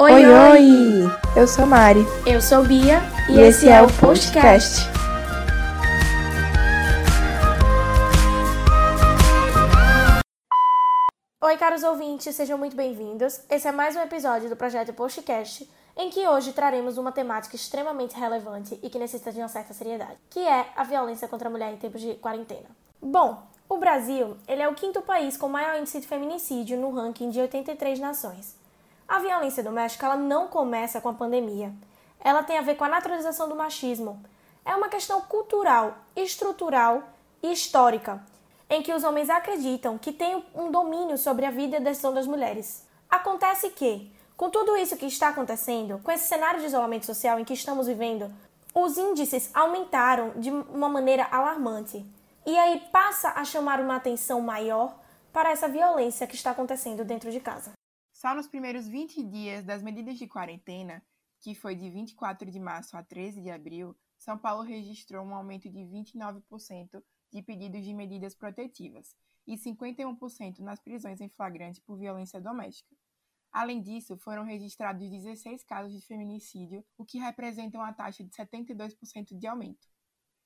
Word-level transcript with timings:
Oi, 0.00 0.12
oi, 0.12 0.26
oi! 0.26 0.60
Eu 1.36 1.48
sou 1.48 1.66
Mari. 1.66 2.06
Eu 2.24 2.40
sou 2.40 2.64
Bia. 2.64 3.00
E, 3.28 3.32
e 3.32 3.40
esse, 3.40 3.66
esse, 3.66 3.68
é, 3.68 3.82
o 3.82 3.88
podcast. 3.98 4.86
Oi, 11.42 11.56
caros 11.56 11.82
ouvintes, 11.82 12.32
sejam 12.36 12.56
muito 12.56 12.76
bem-vindos. 12.76 13.40
Esse 13.50 13.66
é 13.66 13.72
mais 13.72 13.96
um 13.96 14.00
episódio 14.00 14.48
do 14.48 14.54
projeto 14.54 14.92
Postcast, 14.92 15.68
em 15.96 16.10
que 16.10 16.28
hoje 16.28 16.52
traremos 16.52 16.96
uma 16.96 17.10
temática 17.10 17.56
extremamente 17.56 18.14
relevante 18.14 18.78
e 18.80 18.88
que 18.88 19.00
necessita 19.00 19.32
de 19.32 19.40
uma 19.40 19.48
certa 19.48 19.74
seriedade, 19.74 20.16
que 20.30 20.38
é 20.38 20.66
a 20.76 20.84
violência 20.84 21.26
contra 21.26 21.48
a 21.48 21.50
mulher 21.50 21.72
em 21.72 21.76
tempos 21.76 22.00
de 22.00 22.14
quarentena. 22.14 22.68
Bom, 23.02 23.42
o 23.68 23.78
Brasil 23.78 24.36
ele 24.46 24.62
é 24.62 24.68
o 24.68 24.74
quinto 24.76 25.02
país 25.02 25.36
com 25.36 25.48
maior 25.48 25.76
índice 25.76 25.98
de 25.98 26.06
feminicídio 26.06 26.78
no 26.78 26.92
ranking 26.92 27.30
de 27.30 27.40
83 27.40 27.98
nações. 27.98 28.57
A 29.08 29.20
violência 29.20 29.62
doméstica 29.62 30.04
ela 30.04 30.16
não 30.16 30.48
começa 30.48 31.00
com 31.00 31.08
a 31.08 31.14
pandemia. 31.14 31.72
Ela 32.20 32.42
tem 32.42 32.58
a 32.58 32.62
ver 32.62 32.74
com 32.74 32.84
a 32.84 32.88
naturalização 32.90 33.48
do 33.48 33.56
machismo. 33.56 34.22
É 34.66 34.76
uma 34.76 34.90
questão 34.90 35.22
cultural, 35.22 35.96
estrutural 36.14 37.02
e 37.42 37.50
histórica, 37.50 38.22
em 38.68 38.82
que 38.82 38.92
os 38.92 39.04
homens 39.04 39.30
acreditam 39.30 39.96
que 39.96 40.12
têm 40.12 40.44
um 40.54 40.70
domínio 40.70 41.16
sobre 41.16 41.46
a 41.46 41.50
vida 41.50 41.76
e 41.76 41.80
a 41.80 41.82
decisão 41.82 42.12
das 42.12 42.26
mulheres. 42.26 42.86
Acontece 43.08 43.70
que, 43.70 44.12
com 44.36 44.50
tudo 44.50 44.76
isso 44.76 44.96
que 44.98 45.06
está 45.06 45.28
acontecendo, 45.30 45.98
com 46.04 46.12
esse 46.12 46.28
cenário 46.28 46.60
de 46.60 46.66
isolamento 46.66 47.06
social 47.06 47.40
em 47.40 47.46
que 47.46 47.54
estamos 47.54 47.86
vivendo, 47.86 48.30
os 48.74 48.98
índices 48.98 49.50
aumentaram 49.54 50.32
de 50.36 50.50
uma 50.50 50.88
maneira 50.90 51.26
alarmante. 51.30 52.04
E 52.44 52.58
aí 52.58 52.80
passa 52.92 53.30
a 53.30 53.42
chamar 53.42 53.80
uma 53.80 53.96
atenção 53.96 54.42
maior 54.42 54.94
para 55.32 55.50
essa 55.50 55.66
violência 55.66 56.26
que 56.26 56.34
está 56.34 56.50
acontecendo 56.50 57.06
dentro 57.06 57.30
de 57.30 57.40
casa. 57.40 57.72
Só 58.18 58.34
nos 58.34 58.48
primeiros 58.48 58.88
20 58.88 59.22
dias 59.22 59.64
das 59.64 59.80
medidas 59.80 60.18
de 60.18 60.26
quarentena, 60.26 61.00
que 61.38 61.54
foi 61.54 61.76
de 61.76 61.88
24 61.88 62.50
de 62.50 62.58
março 62.58 62.96
a 62.96 63.02
13 63.04 63.40
de 63.40 63.48
abril, 63.48 63.96
São 64.18 64.36
Paulo 64.36 64.64
registrou 64.64 65.24
um 65.24 65.36
aumento 65.36 65.70
de 65.70 65.78
29% 65.78 67.00
de 67.32 67.42
pedidos 67.44 67.84
de 67.84 67.94
medidas 67.94 68.34
protetivas 68.34 69.14
e 69.46 69.54
51% 69.54 70.58
nas 70.58 70.80
prisões 70.80 71.20
em 71.20 71.28
flagrante 71.28 71.80
por 71.80 71.96
violência 71.96 72.40
doméstica. 72.40 72.96
Além 73.52 73.80
disso, 73.80 74.16
foram 74.16 74.42
registrados 74.42 75.08
16 75.08 75.62
casos 75.62 75.92
de 75.92 76.04
feminicídio, 76.04 76.84
o 76.96 77.04
que 77.04 77.20
representa 77.20 77.78
uma 77.78 77.92
taxa 77.92 78.24
de 78.24 78.30
72% 78.30 79.38
de 79.38 79.46
aumento. 79.46 79.86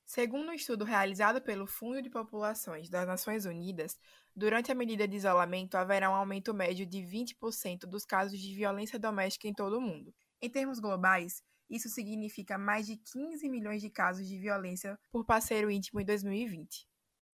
Segundo 0.04 0.50
um 0.50 0.52
estudo 0.52 0.84
realizado 0.84 1.40
pelo 1.40 1.66
Fundo 1.66 2.02
de 2.02 2.10
Populações 2.10 2.88
das 2.88 3.06
Nações 3.06 3.46
Unidas, 3.46 3.98
durante 4.34 4.70
a 4.70 4.74
medida 4.74 5.08
de 5.08 5.16
isolamento 5.16 5.76
haverá 5.76 6.10
um 6.10 6.14
aumento 6.14 6.52
médio 6.52 6.84
de 6.84 6.98
20% 6.98 7.86
dos 7.86 8.04
casos 8.04 8.38
de 8.38 8.54
violência 8.54 8.98
doméstica 8.98 9.48
em 9.48 9.54
todo 9.54 9.78
o 9.78 9.80
mundo. 9.80 10.12
Em 10.40 10.50
termos 10.50 10.80
globais, 10.80 11.42
isso 11.70 11.88
significa 11.88 12.58
mais 12.58 12.86
de 12.86 12.96
15 12.96 13.48
milhões 13.48 13.80
de 13.80 13.88
casos 13.88 14.26
de 14.26 14.38
violência 14.38 14.98
por 15.10 15.24
parceiro 15.24 15.70
íntimo 15.70 16.00
em 16.00 16.04
2020. 16.04 16.86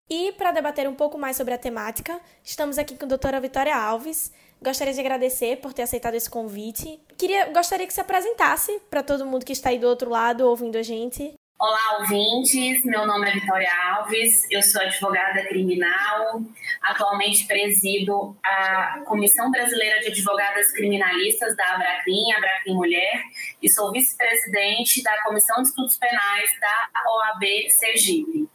E 0.10 0.32
para 0.34 0.52
debater 0.52 0.88
um 0.88 0.96
pouco 0.96 1.18
mais 1.18 1.36
sobre 1.36 1.54
a 1.54 1.58
temática, 1.58 2.22
estamos 2.42 2.78
aqui 2.78 2.96
com 2.96 3.06
a 3.06 3.10
doutora 3.10 3.42
Vitória 3.42 3.76
Alves. 3.76 4.32
Gostaria 4.62 4.94
de 4.94 5.00
agradecer 5.00 5.58
por 5.58 5.74
ter 5.74 5.82
aceitado 5.82 6.16
esse 6.16 6.30
convite. 6.30 7.02
Queria, 7.18 7.52
gostaria 7.52 7.86
que 7.86 7.94
se 7.94 8.00
apresentasse 8.00 8.80
para 8.90 9.04
todo 9.04 9.26
mundo 9.26 9.46
que 9.46 9.52
está 9.52 9.70
aí 9.70 9.80
do 9.80 9.88
outro 9.88 10.10
lado 10.10 10.48
ouvindo 10.48 10.78
a 10.78 10.84
gente. 10.84 11.34
Olá, 11.60 11.98
ouvintes. 12.02 12.86
Meu 12.86 13.08
nome 13.08 13.28
é 13.28 13.34
Vitória 13.34 13.72
Alves, 13.90 14.46
eu 14.52 14.62
sou 14.62 14.80
advogada 14.80 15.44
criminal. 15.48 16.40
Atualmente 16.84 17.48
presido 17.48 18.38
a 18.44 19.02
Comissão 19.08 19.50
Brasileira 19.50 20.00
de 20.02 20.10
Advogadas 20.10 20.72
Criminalistas 20.72 21.58
da 21.58 21.74
Abracrim, 21.74 22.32
Abracrim 22.34 22.76
Mulher, 22.76 23.24
e 23.60 23.68
sou 23.68 23.92
vice-presidente 23.92 25.02
da 25.02 25.24
Comissão 25.24 25.64
de 25.64 25.70
Estudos 25.70 25.98
Penais 25.98 26.48
da 26.62 26.92
OAB 27.10 27.44
Sergipe. 27.72 28.48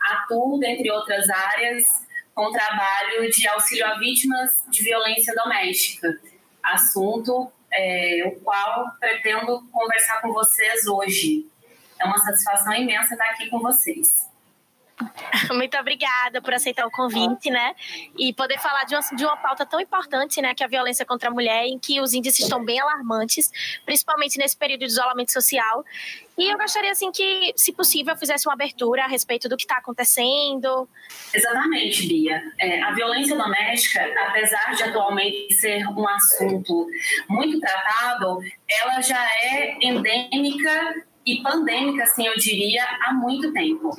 Atuo, 0.00 0.58
dentre 0.58 0.90
outras 0.90 1.30
áreas, 1.30 1.84
com 2.34 2.50
trabalho 2.50 3.30
de 3.30 3.46
auxílio 3.46 3.86
a 3.86 3.96
vítimas 3.96 4.50
de 4.68 4.82
violência 4.82 5.32
doméstica, 5.36 6.20
assunto 6.64 7.52
é, 7.72 8.24
o 8.26 8.40
qual 8.40 8.90
pretendo 8.98 9.62
conversar 9.70 10.20
com 10.20 10.32
vocês 10.32 10.88
hoje. 10.88 11.48
É 12.00 12.04
uma 12.04 12.18
satisfação 12.18 12.72
imensa 12.74 13.14
estar 13.14 13.30
aqui 13.30 13.48
com 13.48 13.60
vocês. 13.60 14.30
Muito 15.52 15.76
obrigada 15.78 16.42
por 16.42 16.52
aceitar 16.52 16.86
o 16.86 16.90
convite, 16.90 17.50
né? 17.50 17.74
E 18.18 18.32
poder 18.32 18.58
falar 18.58 18.84
de 18.84 18.94
uma, 18.94 19.00
de 19.00 19.24
uma 19.24 19.36
pauta 19.36 19.64
tão 19.64 19.80
importante, 19.80 20.40
né? 20.42 20.54
Que 20.54 20.62
é 20.62 20.66
a 20.66 20.68
violência 20.68 21.04
contra 21.06 21.30
a 21.30 21.32
mulher, 21.32 21.64
em 21.64 21.78
que 21.78 22.00
os 22.00 22.12
índices 22.12 22.40
estão 22.40 22.64
bem 22.64 22.78
alarmantes, 22.78 23.50
principalmente 23.84 24.38
nesse 24.38 24.56
período 24.56 24.80
de 24.80 24.86
isolamento 24.86 25.32
social. 25.32 25.84
E 26.36 26.50
eu 26.50 26.58
gostaria, 26.58 26.90
assim, 26.90 27.10
que, 27.10 27.52
se 27.56 27.72
possível, 27.72 28.16
fizesse 28.16 28.46
uma 28.46 28.54
abertura 28.54 29.04
a 29.04 29.08
respeito 29.08 29.48
do 29.48 29.56
que 29.56 29.64
está 29.64 29.76
acontecendo. 29.76 30.88
Exatamente, 31.32 32.06
Bia. 32.06 32.42
É, 32.58 32.82
a 32.82 32.92
violência 32.92 33.36
doméstica, 33.36 34.02
apesar 34.28 34.74
de 34.74 34.82
atualmente 34.82 35.54
ser 35.54 35.86
um 35.88 36.06
assunto 36.08 36.86
muito 37.28 37.58
tratado, 37.60 38.38
ela 38.68 39.00
já 39.00 39.22
é 39.42 39.78
endêmica 39.80 41.09
e 41.30 41.42
pandêmica, 41.42 42.02
assim, 42.02 42.26
eu 42.26 42.34
diria, 42.36 42.84
há 43.02 43.12
muito 43.12 43.52
tempo. 43.52 43.90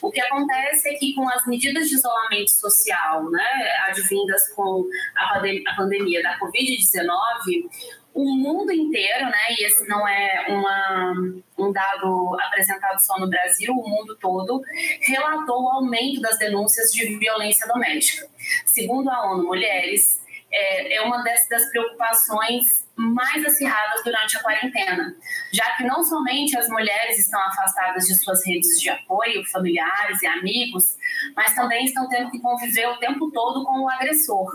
O 0.00 0.10
que 0.10 0.20
acontece 0.20 0.88
é 0.88 0.94
que 0.94 1.14
com 1.14 1.28
as 1.28 1.46
medidas 1.46 1.88
de 1.88 1.96
isolamento 1.96 2.50
social, 2.50 3.30
né, 3.30 3.72
advindas 3.88 4.48
com 4.54 4.88
a, 5.16 5.38
a 5.38 5.76
pandemia 5.76 6.22
da 6.22 6.38
Covid-19, 6.38 7.68
o 8.14 8.34
mundo 8.36 8.72
inteiro, 8.72 9.26
né, 9.26 9.46
e 9.58 9.64
esse 9.64 9.86
não 9.86 10.06
é 10.08 10.46
uma, 10.48 11.14
um 11.58 11.72
dado 11.72 12.36
apresentado 12.40 12.98
só 13.00 13.18
no 13.18 13.28
Brasil, 13.28 13.72
o 13.72 13.88
mundo 13.88 14.16
todo, 14.20 14.62
relatou 15.02 15.62
o 15.62 15.68
aumento 15.68 16.20
das 16.20 16.38
denúncias 16.38 16.90
de 16.90 17.16
violência 17.16 17.66
doméstica. 17.66 18.26
Segundo 18.66 19.08
a 19.10 19.32
ONU 19.32 19.44
Mulheres, 19.44 20.17
é, 20.50 20.96
é 20.96 21.02
uma 21.02 21.22
das, 21.22 21.48
das 21.48 21.68
preocupações 21.70 22.86
mais 22.96 23.44
acirradas 23.44 24.02
durante 24.02 24.36
a 24.36 24.42
quarentena, 24.42 25.14
já 25.52 25.76
que 25.76 25.84
não 25.84 26.02
somente 26.02 26.56
as 26.58 26.68
mulheres 26.68 27.18
estão 27.18 27.40
afastadas 27.40 28.06
de 28.06 28.14
suas 28.16 28.44
redes 28.44 28.80
de 28.80 28.90
apoio, 28.90 29.44
familiares 29.46 30.20
e 30.20 30.26
amigos, 30.26 30.96
mas 31.36 31.54
também 31.54 31.84
estão 31.84 32.08
tendo 32.08 32.30
que 32.30 32.40
conviver 32.40 32.88
o 32.88 32.98
tempo 32.98 33.30
todo 33.30 33.64
com 33.64 33.82
o 33.82 33.88
agressor. 33.88 34.50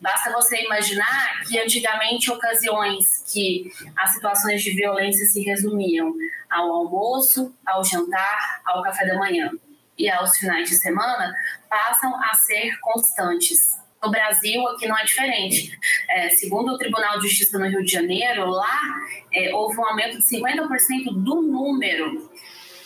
Basta 0.00 0.32
você 0.32 0.64
imaginar 0.64 1.42
que 1.46 1.60
antigamente 1.60 2.30
ocasiões 2.30 3.22
que 3.30 3.70
as 3.96 4.14
situações 4.14 4.62
de 4.62 4.72
violência 4.72 5.26
se 5.26 5.42
resumiam 5.42 6.14
ao 6.48 6.72
almoço, 6.72 7.54
ao 7.66 7.84
jantar, 7.84 8.62
ao 8.64 8.82
café 8.82 9.06
da 9.06 9.18
manhã 9.18 9.50
e 9.98 10.08
aos 10.08 10.36
finais 10.38 10.68
de 10.70 10.76
semana 10.76 11.34
passam 11.68 12.16
a 12.16 12.32
ser 12.34 12.78
constantes. 12.80 13.78
No 14.02 14.10
Brasil, 14.10 14.66
aqui 14.68 14.88
não 14.88 14.98
é 14.98 15.04
diferente. 15.04 15.78
É, 16.08 16.30
segundo 16.30 16.72
o 16.72 16.78
Tribunal 16.78 17.18
de 17.18 17.28
Justiça 17.28 17.58
no 17.58 17.68
Rio 17.68 17.84
de 17.84 17.92
Janeiro, 17.92 18.46
lá 18.46 18.80
é, 19.30 19.54
houve 19.54 19.78
um 19.78 19.84
aumento 19.84 20.16
de 20.16 20.24
50% 20.24 21.12
do 21.12 21.42
número. 21.42 22.30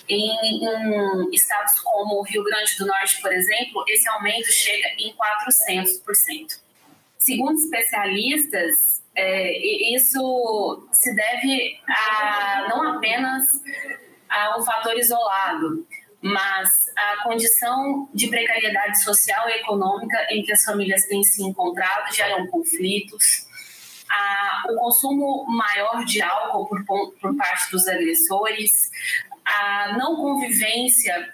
Em, 0.06 0.28
em, 0.44 1.30
estados 1.32 1.80
como 1.80 2.16
o 2.16 2.22
Rio 2.22 2.42
Grande 2.42 2.76
do 2.76 2.84
Norte, 2.84 3.22
por 3.22 3.32
exemplo, 3.32 3.84
esse 3.88 4.08
aumento 4.08 4.52
chega 4.52 4.88
em 4.98 5.14
400%. 5.14 6.60
Segundo 7.16 7.56
especialistas, 7.56 9.02
é, 9.14 9.94
isso 9.94 10.88
se 10.92 11.14
deve 11.14 11.78
a 11.88 12.66
não 12.68 12.96
apenas 12.96 13.44
a 14.28 14.58
um 14.58 14.62
fator 14.62 14.98
isolado, 14.98 15.86
mas 16.24 16.90
a 16.96 17.22
condição 17.22 18.08
de 18.14 18.28
precariedade 18.28 19.04
social 19.04 19.46
e 19.46 19.60
econômica 19.60 20.16
em 20.30 20.42
que 20.42 20.52
as 20.52 20.64
famílias 20.64 21.04
têm 21.04 21.22
se 21.22 21.42
encontrado 21.42 22.14
geram 22.14 22.46
conflitos, 22.46 23.46
a, 24.08 24.62
o 24.70 24.76
consumo 24.76 25.44
maior 25.46 26.02
de 26.06 26.22
álcool 26.22 26.66
por, 26.66 27.12
por 27.20 27.36
parte 27.36 27.70
dos 27.70 27.86
agressores, 27.86 28.90
a 29.44 29.98
não 29.98 30.16
convivência 30.16 31.30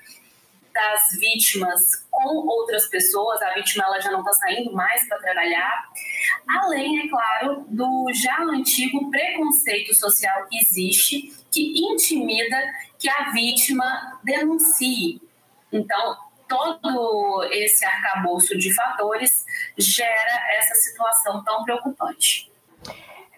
das 0.75 1.21
vítimas 1.21 2.05
com 2.11 2.39
outras 2.49 2.89
pessoas, 2.89 3.41
a 3.43 3.55
vítima 3.55 3.85
ela 3.85 4.01
já 4.01 4.11
não 4.11 4.21
está 4.21 4.33
saindo 4.33 4.73
mais 4.73 5.07
para 5.07 5.19
trabalhar, 5.19 5.85
além, 6.49 7.07
é 7.07 7.09
claro, 7.09 7.65
do 7.69 8.11
já 8.13 8.39
antigo 8.41 9.09
preconceito 9.09 9.95
social 9.95 10.49
que 10.49 10.59
existe, 10.59 11.40
que 11.51 11.81
intimida 11.81 12.57
que 12.99 13.09
a 13.09 13.31
vítima 13.33 13.85
denuncie. 14.23 15.21
Então, 15.73 16.17
todo 16.49 17.45
esse 17.53 17.85
arcabouço 17.85 18.59
de 18.59 18.75
fatores 18.75 19.45
gera 19.79 20.57
essa 20.59 20.75
situação 20.75 21.43
tão 21.45 21.63
preocupante. 21.65 22.51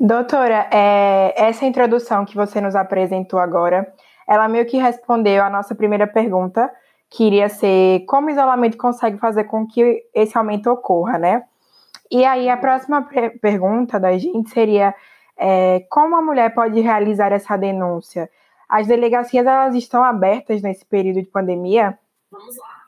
Doutora, 0.01 0.69
é, 0.73 1.35
essa 1.37 1.65
introdução 1.65 2.25
que 2.25 2.35
você 2.35 2.61
nos 2.61 2.75
apresentou 2.75 3.39
agora, 3.39 3.93
ela 4.27 4.49
meio 4.49 4.67
que 4.67 4.79
respondeu 4.79 5.45
a 5.45 5.51
nossa 5.51 5.75
primeira 5.75 6.07
pergunta, 6.07 6.71
que 7.11 7.25
iria 7.25 7.49
ser 7.49 8.01
como 8.07 8.29
o 8.29 8.31
isolamento 8.31 8.77
consegue 8.79 9.19
fazer 9.19 9.45
com 9.45 9.67
que 9.67 10.03
esse 10.15 10.37
aumento 10.37 10.71
ocorra, 10.71 11.19
né? 11.19 11.45
E 12.11 12.25
aí 12.25 12.49
a 12.49 12.57
próxima 12.57 13.09
pergunta 13.41 14.01
da 14.01 14.17
gente 14.19 14.51
seria 14.51 14.95
É, 15.39 15.81
como 15.91 16.17
a 16.17 16.23
mulher 16.23 16.55
pode 16.55 16.81
realizar 16.81 17.33
essa 17.33 17.57
denúncia? 17.57 18.31
As 18.69 18.87
delegacias 18.87 19.47
elas 19.47 19.75
estão 19.75 20.03
abertas 20.03 20.63
nesse 20.63 20.85
período 20.85 21.21
de 21.21 21.29
pandemia? 21.29 21.99
Vamos 22.31 22.57
lá. 22.57 22.83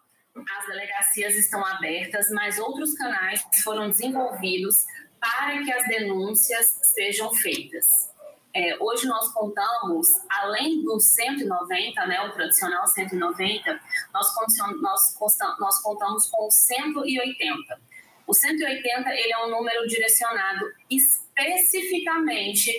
As 0.58 0.66
delegacias 0.66 1.34
estão 1.36 1.64
abertas, 1.64 2.30
mas 2.30 2.58
outros 2.58 2.94
canais 2.94 3.44
foram 3.62 3.88
desenvolvidos 3.88 4.84
para 5.20 5.62
que 5.62 5.72
as 5.72 5.86
denúncias 5.86 6.66
sejam 6.94 7.32
feitas. 7.34 8.12
É, 8.54 8.76
hoje 8.80 9.08
nós 9.08 9.32
contamos, 9.32 10.06
além 10.30 10.84
do 10.84 11.00
190, 11.00 12.06
né, 12.06 12.20
o 12.22 12.32
tradicional 12.32 12.86
190, 12.86 13.80
nós, 14.12 14.32
nós, 14.80 15.18
nós 15.58 15.82
contamos 15.82 16.26
com 16.30 16.48
180. 16.48 17.80
O 18.26 18.34
180 18.34 19.10
ele 19.10 19.32
é 19.32 19.44
um 19.44 19.50
número 19.50 19.86
direcionado 19.86 20.66
especificamente 20.90 22.72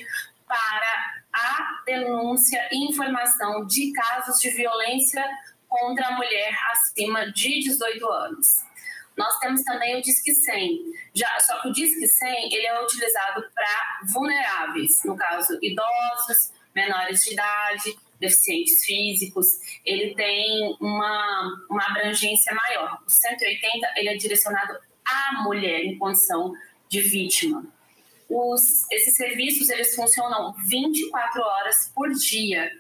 para 0.48 1.24
a 1.34 1.84
denúncia 1.86 2.68
e 2.72 2.90
informação 2.90 3.66
de 3.66 3.92
casos 3.92 4.40
de 4.40 4.50
violência 4.52 5.24
contra 5.68 6.08
a 6.08 6.12
mulher 6.12 6.54
acima 6.72 7.32
de 7.32 7.60
18 7.60 8.10
anos. 8.10 8.48
Nós 9.18 9.38
temos 9.40 9.64
também 9.64 9.98
o 9.98 10.02
Disque 10.02 10.34
100. 10.34 10.94
Já, 11.14 11.40
só 11.40 11.62
que 11.62 11.70
o 11.70 11.72
Disque 11.72 12.08
100 12.08 12.54
ele 12.54 12.68
é 12.68 12.82
utilizado 12.82 13.46
para 13.54 14.00
vulneráveis, 14.12 15.04
no 15.06 15.16
caso, 15.16 15.58
idosos, 15.62 16.52
menores 16.76 17.22
de 17.22 17.34
idade, 17.34 17.98
deficientes 18.20 18.84
físicos. 18.84 19.48
Ele 19.86 20.14
tem 20.16 20.76
uma, 20.82 21.66
uma 21.70 21.86
abrangência 21.88 22.54
maior. 22.54 23.02
O 23.06 23.10
180 23.10 23.94
ele 23.96 24.10
é 24.10 24.18
direcionado 24.18 24.78
à 25.06 25.44
mulher 25.44 25.84
em 25.84 25.98
condição 25.98 26.54
de 26.90 27.02
vítima. 27.02 27.66
Os, 28.28 28.90
esses 28.92 29.16
serviços 29.16 29.70
eles 29.70 29.94
funcionam 29.96 30.54
24 30.68 31.42
horas 31.42 31.92
por 31.94 32.10
dia 32.12 32.72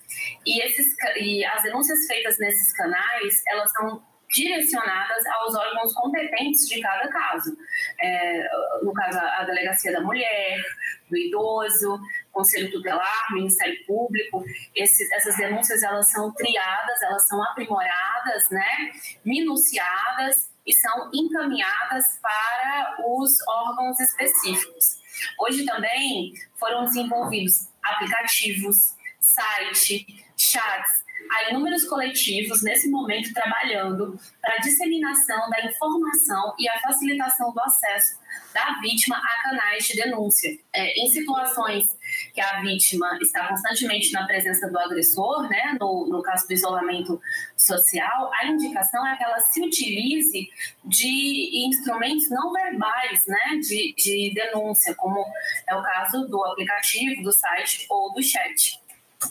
e, 0.45 0.62
esses, 0.63 0.88
e 1.22 1.45
as 1.45 1.62
denúncias 1.62 2.07
feitas 2.07 2.38
nesses 2.39 2.74
canais 2.74 3.44
elas 3.48 3.72
são 3.74 4.04
direcionadas 4.33 5.25
aos 5.27 5.56
órgãos 5.56 5.94
competentes 5.94 6.68
de 6.68 6.81
cada 6.81 7.07
caso. 7.10 7.56
É, 8.01 8.50
no 8.81 8.92
caso, 8.92 9.18
a 9.18 9.44
Delegacia 9.45 9.94
da 9.94 10.01
Mulher, 10.01 10.63
do 11.10 11.18
Idoso, 11.18 12.00
Conselho 12.31 12.72
Tutelar, 12.72 13.33
Ministério 13.33 13.86
Público. 13.86 14.44
Esses, 14.75 15.12
essas 15.12 15.38
denúncias 15.38 15.83
elas 15.83 16.12
são 16.12 16.33
triadas, 16.33 17.01
elas 17.04 17.27
são 17.27 17.42
aprimoradas, 17.44 18.50
né, 18.50 18.92
minuciadas 19.24 20.55
e 20.65 20.73
são 20.73 21.09
encaminhadas 21.13 22.03
para 22.21 22.97
os 23.06 23.31
órgãos 23.47 24.00
específicos. 24.00 25.01
Hoje 25.39 25.65
também 25.65 26.33
foram 26.59 26.85
desenvolvidos 26.85 27.69
aplicativos, 27.83 28.95
site, 29.19 30.25
chats 30.38 31.06
há 31.29 31.50
inúmeros 31.50 31.85
coletivos 31.85 32.62
nesse 32.62 32.89
momento 32.89 33.33
trabalhando 33.33 34.19
para 34.41 34.56
a 34.56 34.59
disseminação 34.59 35.50
da 35.50 35.65
informação 35.65 36.53
e 36.59 36.67
a 36.67 36.79
facilitação 36.79 37.51
do 37.51 37.62
acesso 37.62 38.19
da 38.53 38.79
vítima 38.81 39.17
a 39.17 39.44
canais 39.44 39.85
de 39.85 39.95
denúncia. 39.95 40.57
É, 40.73 41.00
em 41.00 41.09
situações 41.09 41.85
que 42.33 42.41
a 42.41 42.62
vítima 42.62 43.17
está 43.21 43.47
constantemente 43.47 44.12
na 44.12 44.25
presença 44.25 44.69
do 44.69 44.77
agressor, 44.77 45.47
né, 45.50 45.77
no, 45.79 46.07
no 46.07 46.21
caso 46.21 46.47
do 46.47 46.53
isolamento 46.53 47.21
social, 47.56 48.31
a 48.33 48.47
indicação 48.47 49.06
é 49.07 49.15
que 49.15 49.23
ela 49.23 49.39
se 49.39 49.62
utilize 49.62 50.50
de 50.83 51.67
instrumentos 51.67 52.29
não 52.29 52.51
verbais 52.51 53.25
né, 53.27 53.57
de, 53.62 53.94
de 53.97 54.33
denúncia, 54.33 54.94
como 54.95 55.25
é 55.67 55.75
o 55.75 55.81
caso 55.81 56.27
do 56.27 56.44
aplicativo, 56.45 57.23
do 57.23 57.31
site 57.31 57.85
ou 57.89 58.13
do 58.13 58.21
chat. 58.21 58.79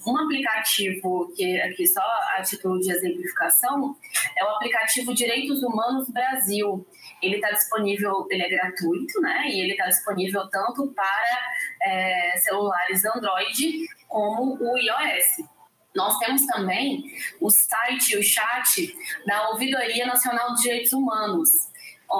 Um 0.07 0.17
aplicativo 0.17 1.33
que 1.37 1.61
aqui 1.61 1.87
só 1.87 2.03
a 2.37 2.43
título 2.43 2.81
de 2.81 2.91
exemplificação 2.91 3.97
é 4.37 4.45
o 4.45 4.49
aplicativo 4.49 5.15
Direitos 5.15 5.63
Humanos 5.63 6.09
Brasil. 6.09 6.87
Ele 7.23 7.37
está 7.37 7.51
disponível, 7.51 8.27
ele 8.31 8.43
é 8.43 8.49
gratuito, 8.49 9.21
né? 9.21 9.47
E 9.49 9.61
ele 9.61 9.73
está 9.73 9.87
disponível 9.87 10.49
tanto 10.49 10.87
para 10.89 11.53
é, 11.83 12.37
celulares 12.39 13.05
Android 13.05 13.87
como 14.09 14.57
o 14.61 14.79
iOS. 14.79 15.49
Nós 15.95 16.19
temos 16.19 16.45
também 16.47 17.05
o 17.41 17.49
site 17.51 18.17
o 18.17 18.23
chat 18.23 18.95
da 19.27 19.51
Ouvidoria 19.51 20.07
Nacional 20.07 20.55
de 20.55 20.63
Direitos 20.63 20.93
Humanos. 20.93 21.51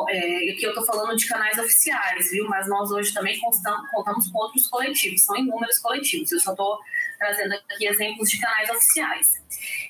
É, 0.09 0.51
aqui 0.51 0.63
eu 0.63 0.71
estou 0.71 0.85
falando 0.87 1.17
de 1.17 1.27
canais 1.27 1.59
oficiais, 1.59 2.31
viu? 2.31 2.49
Mas 2.49 2.69
nós 2.69 2.91
hoje 2.91 3.13
também 3.13 3.39
contamos 3.39 4.29
com 4.31 4.39
outros 4.39 4.67
coletivos, 4.69 5.25
são 5.25 5.37
inúmeros 5.37 5.79
coletivos. 5.79 6.31
Eu 6.33 6.41
só 6.41 6.51
estou 6.53 6.79
trazendo 7.19 7.55
aqui 7.55 7.87
exemplos 7.87 8.29
de 8.29 8.41
canais 8.41 8.71
oficiais. 8.71 9.33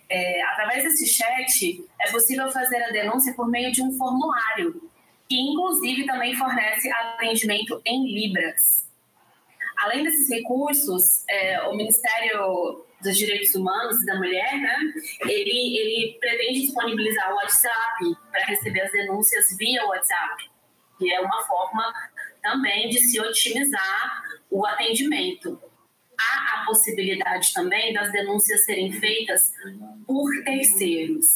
É, 0.08 0.42
através 0.44 0.84
desse 0.84 1.06
chat, 1.06 1.84
é 2.00 2.10
possível 2.10 2.50
fazer 2.50 2.82
a 2.84 2.90
denúncia 2.90 3.32
por 3.34 3.48
meio 3.48 3.72
de 3.72 3.82
um 3.82 3.96
formulário, 3.96 4.90
que 5.34 5.40
inclusive 5.40 6.06
também 6.06 6.32
fornece 6.36 6.88
atendimento 6.92 7.82
em 7.84 8.06
Libras. 8.06 8.88
Além 9.78 10.04
desses 10.04 10.30
recursos, 10.30 11.24
é, 11.28 11.60
o 11.62 11.76
Ministério 11.76 12.86
dos 13.02 13.16
Direitos 13.16 13.52
Humanos 13.56 14.00
e 14.00 14.06
da 14.06 14.14
Mulher, 14.14 14.56
né, 14.60 14.76
ele, 15.22 15.76
ele 15.76 16.18
pretende 16.20 16.60
disponibilizar 16.60 17.32
o 17.32 17.34
WhatsApp 17.34 18.16
para 18.30 18.44
receber 18.46 18.82
as 18.82 18.92
denúncias 18.92 19.44
via 19.58 19.84
WhatsApp, 19.84 20.50
que 20.98 21.12
é 21.12 21.20
uma 21.20 21.44
forma 21.44 21.92
também 22.40 22.88
de 22.88 23.00
se 23.00 23.20
otimizar 23.20 24.22
o 24.48 24.64
atendimento 24.64 25.60
há 26.16 26.62
a 26.62 26.64
possibilidade 26.66 27.52
também 27.52 27.92
das 27.92 28.12
denúncias 28.12 28.64
serem 28.64 28.92
feitas 28.92 29.52
por 30.06 30.30
terceiros. 30.44 31.26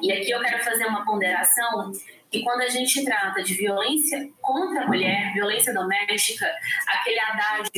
E 0.00 0.10
aqui 0.10 0.30
eu 0.30 0.40
quero 0.40 0.64
fazer 0.64 0.86
uma 0.86 1.04
ponderação 1.04 1.92
que 2.34 2.42
quando 2.42 2.62
a 2.62 2.68
gente 2.68 3.04
trata 3.04 3.44
de 3.44 3.54
violência 3.54 4.28
contra 4.40 4.82
a 4.82 4.86
mulher, 4.88 5.32
violência 5.34 5.72
doméstica, 5.72 6.44
aquele 6.88 7.20
adágio 7.20 7.70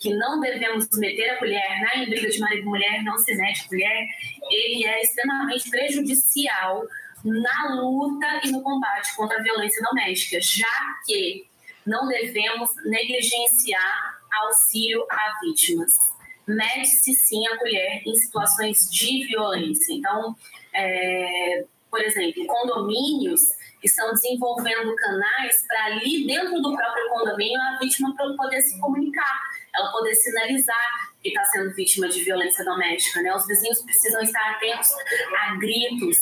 que 0.00 0.14
não 0.14 0.40
devemos 0.40 0.88
meter 0.94 1.36
a 1.36 1.40
mulher 1.40 1.82
na 1.82 2.00
né, 2.00 2.06
briga 2.06 2.30
de 2.30 2.38
marido 2.38 2.62
e 2.62 2.64
mulher, 2.64 3.02
não 3.02 3.18
se 3.18 3.34
mete 3.36 3.66
a 3.66 3.68
mulher, 3.70 4.06
ele 4.50 4.86
é 4.86 5.02
extremamente 5.02 5.68
prejudicial 5.68 6.82
na 7.22 7.74
luta 7.74 8.40
e 8.42 8.50
no 8.52 8.62
combate 8.62 9.14
contra 9.16 9.38
a 9.38 9.42
violência 9.42 9.82
doméstica, 9.82 10.38
já 10.40 10.66
que 11.06 11.46
não 11.84 12.08
devemos 12.08 12.70
negligenciar 12.86 14.18
auxílio 14.44 15.06
a 15.10 15.40
vítimas. 15.42 15.92
Mede-se 16.46 17.14
sim 17.14 17.46
a 17.48 17.56
mulher 17.56 18.02
em 18.06 18.14
situações 18.14 18.90
de 18.90 19.26
violência. 19.26 19.92
Então, 19.92 20.34
é, 20.72 21.64
por 21.94 22.02
exemplo, 22.02 22.44
condomínios 22.44 23.40
estão 23.80 24.10
desenvolvendo 24.10 24.96
canais 24.96 25.64
para 25.68 25.84
ali 25.84 26.26
dentro 26.26 26.60
do 26.60 26.74
próprio 26.74 27.08
condomínio 27.08 27.60
a 27.60 27.78
vítima 27.78 28.12
poder 28.36 28.60
se 28.62 28.80
comunicar, 28.80 29.40
ela 29.72 29.92
poder 29.92 30.12
sinalizar 30.12 31.14
que 31.22 31.28
está 31.28 31.44
sendo 31.44 31.72
vítima 31.72 32.08
de 32.08 32.24
violência 32.24 32.64
doméstica. 32.64 33.22
Né? 33.22 33.32
Os 33.32 33.46
vizinhos 33.46 33.80
precisam 33.82 34.20
estar 34.22 34.56
atentos 34.56 34.90
a 35.38 35.54
gritos, 35.54 36.16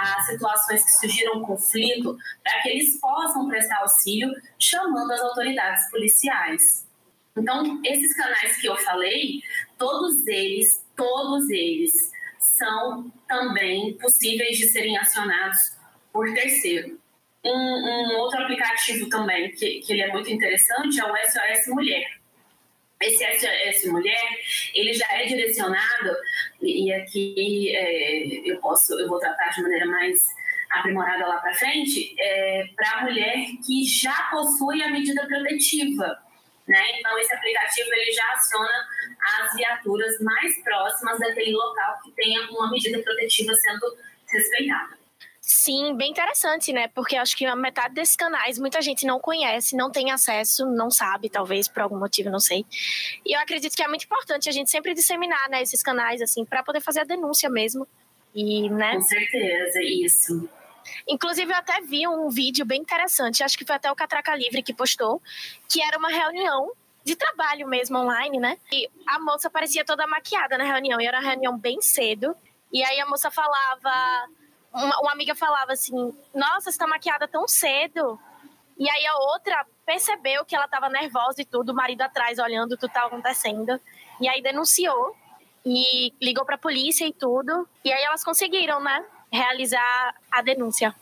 a 0.00 0.22
situações 0.22 0.82
que 0.82 0.92
surgiram 0.92 1.42
conflito, 1.42 2.16
para 2.42 2.62
que 2.62 2.70
eles 2.70 2.98
possam 2.98 3.46
prestar 3.48 3.80
auxílio 3.80 4.32
chamando 4.58 5.12
as 5.12 5.20
autoridades 5.20 5.90
policiais. 5.90 6.88
Então, 7.36 7.82
esses 7.84 8.16
canais 8.16 8.56
que 8.56 8.66
eu 8.66 8.76
falei, 8.76 9.42
todos 9.76 10.26
eles, 10.26 10.82
todos 10.96 11.50
eles 11.50 11.92
são 12.38 13.10
também 13.26 13.94
possíveis 13.98 14.56
de 14.56 14.68
serem 14.68 14.96
acionados 14.98 15.58
por 16.12 16.32
terceiro. 16.32 16.98
Um, 17.44 17.50
um 17.50 18.18
outro 18.18 18.40
aplicativo 18.42 19.08
também 19.08 19.50
que, 19.52 19.80
que 19.80 19.92
ele 19.92 20.02
é 20.02 20.08
muito 20.08 20.30
interessante 20.30 21.00
é 21.00 21.04
o 21.04 21.16
SOS 21.16 21.68
Mulher. 21.68 22.18
Esse 23.00 23.24
SOS 23.38 23.90
Mulher, 23.92 24.38
ele 24.74 24.92
já 24.92 25.06
é 25.12 25.24
direcionado, 25.24 26.16
e 26.60 26.92
aqui 26.92 27.76
é, 27.76 28.50
eu 28.50 28.58
posso, 28.58 28.98
eu 28.98 29.08
vou 29.08 29.20
tratar 29.20 29.50
de 29.50 29.62
maneira 29.62 29.86
mais 29.86 30.20
aprimorada 30.70 31.26
lá 31.26 31.38
para 31.38 31.54
frente, 31.54 32.14
é, 32.18 32.64
para 32.74 32.90
a 32.98 33.04
mulher 33.04 33.46
que 33.64 33.84
já 33.84 34.28
possui 34.30 34.82
a 34.82 34.90
medida 34.90 35.26
protetiva. 35.26 36.18
Né? 36.68 36.84
Então, 36.98 37.18
esse 37.18 37.34
aplicativo 37.34 37.88
ele 37.94 38.12
já 38.12 38.30
aciona 38.32 38.86
as 39.40 39.54
viaturas 39.54 40.20
mais 40.20 40.62
próximas 40.62 41.18
daquele 41.18 41.52
local 41.52 41.98
que 42.04 42.12
tenha 42.12 42.42
uma 42.50 42.70
medida 42.70 43.02
protetiva 43.02 43.54
sendo 43.54 43.96
respeitada. 44.30 44.98
Sim, 45.40 45.96
bem 45.96 46.10
interessante, 46.10 46.74
né? 46.74 46.88
Porque 46.88 47.16
acho 47.16 47.34
que 47.34 47.46
a 47.46 47.56
metade 47.56 47.94
desses 47.94 48.14
canais 48.14 48.58
muita 48.58 48.82
gente 48.82 49.06
não 49.06 49.18
conhece, 49.18 49.74
não 49.74 49.90
tem 49.90 50.10
acesso, 50.10 50.66
não 50.66 50.90
sabe, 50.90 51.30
talvez 51.30 51.66
por 51.66 51.80
algum 51.80 51.98
motivo, 51.98 52.28
não 52.28 52.38
sei. 52.38 52.66
E 53.24 53.34
eu 53.34 53.40
acredito 53.40 53.74
que 53.74 53.82
é 53.82 53.88
muito 53.88 54.04
importante 54.04 54.46
a 54.46 54.52
gente 54.52 54.70
sempre 54.70 54.92
disseminar, 54.92 55.48
né, 55.48 55.62
esses 55.62 55.82
canais 55.82 56.20
assim, 56.20 56.44
para 56.44 56.62
poder 56.62 56.82
fazer 56.82 57.00
a 57.00 57.04
denúncia 57.04 57.48
mesmo. 57.48 57.88
E, 58.34 58.68
né? 58.68 58.96
Com 58.96 59.00
certeza, 59.00 59.80
isso. 59.82 60.50
Inclusive, 61.06 61.52
eu 61.52 61.56
até 61.56 61.80
vi 61.80 62.06
um 62.06 62.28
vídeo 62.28 62.64
bem 62.64 62.80
interessante, 62.80 63.42
acho 63.42 63.56
que 63.56 63.64
foi 63.64 63.76
até 63.76 63.90
o 63.90 63.96
Catraca 63.96 64.34
Livre 64.34 64.62
que 64.62 64.74
postou, 64.74 65.22
que 65.68 65.82
era 65.82 65.98
uma 65.98 66.08
reunião 66.08 66.72
de 67.04 67.16
trabalho 67.16 67.66
mesmo 67.66 67.98
online, 67.98 68.38
né? 68.38 68.58
E 68.70 68.88
a 69.06 69.18
moça 69.18 69.48
parecia 69.48 69.84
toda 69.84 70.06
maquiada 70.06 70.58
na 70.58 70.64
reunião, 70.64 71.00
e 71.00 71.06
era 71.06 71.18
uma 71.18 71.28
reunião 71.28 71.56
bem 71.56 71.80
cedo. 71.80 72.36
E 72.72 72.84
aí 72.84 73.00
a 73.00 73.06
moça 73.06 73.30
falava, 73.30 74.28
uma, 74.72 75.00
uma 75.00 75.12
amiga 75.12 75.34
falava 75.34 75.72
assim: 75.72 76.14
Nossa, 76.34 76.70
você 76.70 76.78
tá 76.78 76.86
maquiada 76.86 77.26
tão 77.26 77.48
cedo. 77.48 78.18
E 78.78 78.88
aí 78.88 79.06
a 79.06 79.16
outra 79.16 79.66
percebeu 79.84 80.44
que 80.44 80.54
ela 80.54 80.68
tava 80.68 80.88
nervosa 80.88 81.42
e 81.42 81.44
tudo, 81.44 81.72
o 81.72 81.74
marido 81.74 82.02
atrás 82.02 82.38
olhando 82.38 82.76
tudo 82.76 82.92
tava 82.92 83.06
acontecendo. 83.08 83.80
E 84.20 84.28
aí 84.28 84.42
denunciou 84.42 85.16
e 85.64 86.12
ligou 86.20 86.44
pra 86.44 86.58
polícia 86.58 87.06
e 87.06 87.12
tudo. 87.12 87.68
E 87.84 87.92
aí 87.92 88.04
elas 88.04 88.22
conseguiram, 88.22 88.80
né? 88.80 89.04
Realizar 89.30 90.14
a 90.30 90.42
denúncia. 90.42 90.94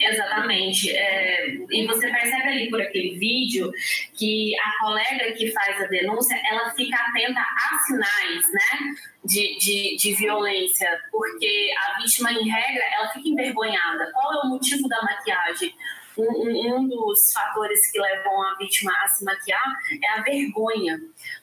Exatamente. 0.00 0.90
É, 0.90 1.56
e 1.70 1.86
você 1.86 2.08
percebe 2.10 2.48
ali 2.48 2.70
por 2.70 2.80
aquele 2.80 3.18
vídeo 3.18 3.70
que 4.16 4.58
a 4.58 4.78
colega 4.80 5.32
que 5.32 5.50
faz 5.52 5.80
a 5.80 5.86
denúncia, 5.86 6.40
ela 6.44 6.70
fica 6.70 6.96
atenta 6.96 7.40
a 7.40 7.78
sinais, 7.86 8.52
né? 8.52 8.94
De, 9.24 9.58
de, 9.58 9.96
de 9.96 10.14
violência, 10.14 10.88
porque 11.12 11.70
a 11.76 12.00
vítima, 12.00 12.32
em 12.32 12.48
regra, 12.48 12.82
ela 12.94 13.08
fica 13.08 13.28
envergonhada. 13.28 14.10
Qual 14.12 14.32
é 14.32 14.46
o 14.46 14.48
motivo 14.48 14.88
da 14.88 15.02
maquiagem? 15.02 15.74
Um, 16.16 16.74
um, 16.74 16.88
dos 16.88 17.32
fatores 17.32 17.92
que 17.92 18.00
levam 18.00 18.42
a 18.42 18.56
vítima 18.56 18.92
a 19.04 19.08
se 19.08 19.24
maquiar 19.24 19.64
é 20.02 20.08
a 20.18 20.22
vergonha, 20.22 21.00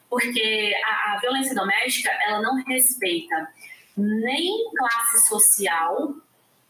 porque 0.09 0.75
a, 0.83 1.13
a 1.13 1.19
violência 1.19 1.55
doméstica 1.55 2.11
ela 2.27 2.41
não 2.41 2.63
respeita 2.63 3.47
nem 3.95 4.71
classe 4.75 5.27
social, 5.27 6.13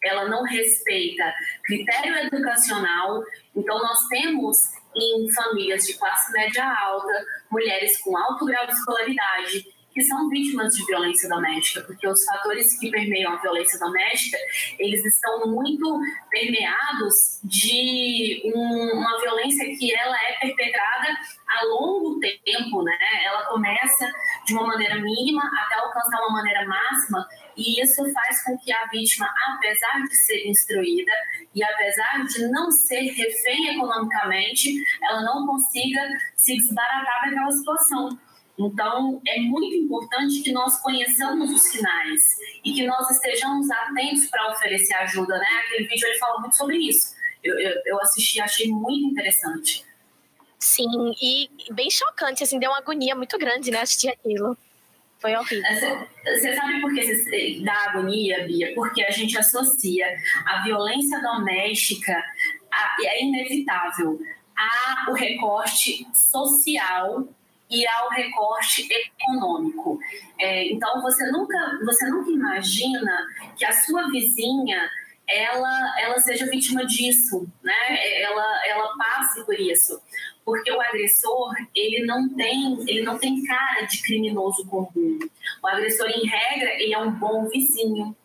ela 0.07 0.27
não 0.27 0.43
respeita 0.43 1.33
critério 1.63 2.15
educacional. 2.17 3.23
Então, 3.55 3.77
nós 3.79 4.07
temos 4.07 4.57
em 4.95 5.31
famílias 5.31 5.83
de 5.85 5.93
classe 5.93 6.31
média 6.31 6.65
alta, 6.65 7.25
mulheres 7.51 8.01
com 8.01 8.17
alto 8.17 8.45
grau 8.45 8.65
de 8.65 8.73
escolaridade, 8.73 9.65
que 9.97 10.03
são 10.03 10.29
vítimas 10.29 10.75
de 10.75 10.85
violência 10.85 11.27
doméstica, 11.27 11.81
porque 11.81 12.07
os 12.07 12.23
fatores 12.23 12.79
que 12.79 12.91
permeiam 12.91 13.33
a 13.33 13.37
violência 13.37 13.79
doméstica, 13.79 14.37
eles 14.77 15.03
estão 15.03 15.47
muito 15.47 15.99
permeados 16.29 17.39
de 17.43 18.43
um, 18.53 18.91
uma 18.93 19.19
violência 19.19 19.65
que 19.75 19.91
ela 19.91 20.15
é 20.15 20.33
perpetrada 20.39 21.07
a 21.47 21.65
longo 21.65 22.19
tempo, 22.19 22.83
né? 22.83 22.95
Ela 23.25 23.45
começa 23.45 24.07
de 24.45 24.53
uma 24.53 24.67
maneira 24.67 25.01
mínima 25.01 25.49
até 25.63 25.75
alcançar 25.79 26.19
uma 26.19 26.33
maneira 26.33 26.63
máxima 26.67 27.27
e 27.57 27.81
isso 27.81 28.03
faz 28.13 28.43
com 28.43 28.55
que 28.59 28.71
a 28.71 28.85
vítima, 28.85 29.27
apesar 29.55 30.03
de 30.03 30.15
ser 30.15 30.47
instruída 30.47 31.11
e 31.55 31.63
apesar 31.63 32.23
de 32.27 32.47
não 32.49 32.69
ser 32.69 33.01
refém 33.01 33.69
economicamente, 33.73 34.75
ela 35.01 35.23
não 35.23 35.47
consiga 35.47 36.01
se 36.35 36.55
desbaratar 36.55 37.31
daquela 37.31 37.51
situação. 37.51 38.26
Então, 38.57 39.21
é 39.27 39.39
muito 39.39 39.75
importante 39.75 40.41
que 40.41 40.51
nós 40.51 40.79
conheçamos 40.81 41.51
os 41.51 41.61
sinais 41.61 42.21
e 42.65 42.73
que 42.73 42.87
nós 42.87 43.09
estejamos 43.11 43.69
atentos 43.69 44.25
para 44.27 44.51
oferecer 44.51 44.95
ajuda, 44.95 45.37
né? 45.37 45.47
Aquele 45.63 45.87
vídeo 45.87 46.07
ele 46.07 46.17
fala 46.17 46.39
muito 46.39 46.55
sobre 46.55 46.77
isso. 46.77 47.15
Eu, 47.43 47.57
eu, 47.59 47.81
eu 47.85 48.01
assisti, 48.01 48.41
achei 48.41 48.67
muito 48.67 49.05
interessante. 49.11 49.85
Sim, 50.57 51.13
e 51.21 51.49
bem 51.71 51.89
chocante, 51.89 52.43
assim, 52.43 52.57
deu 52.57 52.71
uma 52.71 52.79
agonia 52.79 53.15
muito 53.15 53.37
grande, 53.37 53.69
né, 53.69 53.81
assistir 53.81 54.09
aquilo. 54.09 54.57
Foi 55.19 55.35
horrível. 55.35 55.63
Você 56.23 56.55
sabe 56.55 56.81
por 56.81 56.93
que 56.93 57.61
dá 57.63 57.73
agonia, 57.89 58.45
Bia? 58.45 58.73
Porque 58.73 59.03
a 59.03 59.11
gente 59.11 59.37
associa 59.37 60.05
a 60.45 60.63
violência 60.63 61.21
doméstica, 61.21 62.13
a, 62.71 62.97
é 63.03 63.23
inevitável, 63.23 64.19
ao 65.07 65.13
recorte 65.13 66.07
social 66.13 67.27
e 67.69 67.85
ao 67.87 68.09
recorte 68.09 68.87
econômico. 68.89 69.99
É, 70.39 70.71
então 70.71 71.01
você 71.01 71.29
nunca, 71.31 71.79
você 71.83 72.09
nunca 72.09 72.31
imagina 72.31 73.27
que 73.57 73.65
a 73.65 73.71
sua 73.71 74.09
vizinha 74.09 74.89
ela, 75.27 75.99
ela 75.99 76.17
seja 76.19 76.45
vítima 76.45 76.85
disso, 76.85 77.45
né? 77.61 78.21
Ela, 78.21 78.67
ela 78.67 78.97
passe 78.97 79.45
por 79.45 79.59
isso, 79.59 80.01
porque 80.45 80.71
o 80.71 80.79
agressor 80.79 81.53
ele 81.75 82.05
não 82.05 82.29
tem, 82.29 82.79
ele 82.87 83.01
não 83.01 83.17
tem 83.17 83.43
cara 83.43 83.81
de 83.81 84.01
criminoso 84.01 84.65
comum. 84.67 85.19
O 85.61 85.67
agressor 85.67 86.07
em 86.07 86.25
regra 86.25 86.81
ele 86.81 86.93
é 86.93 86.99
um 86.99 87.11
bom 87.11 87.45
vizinho, 87.49 88.15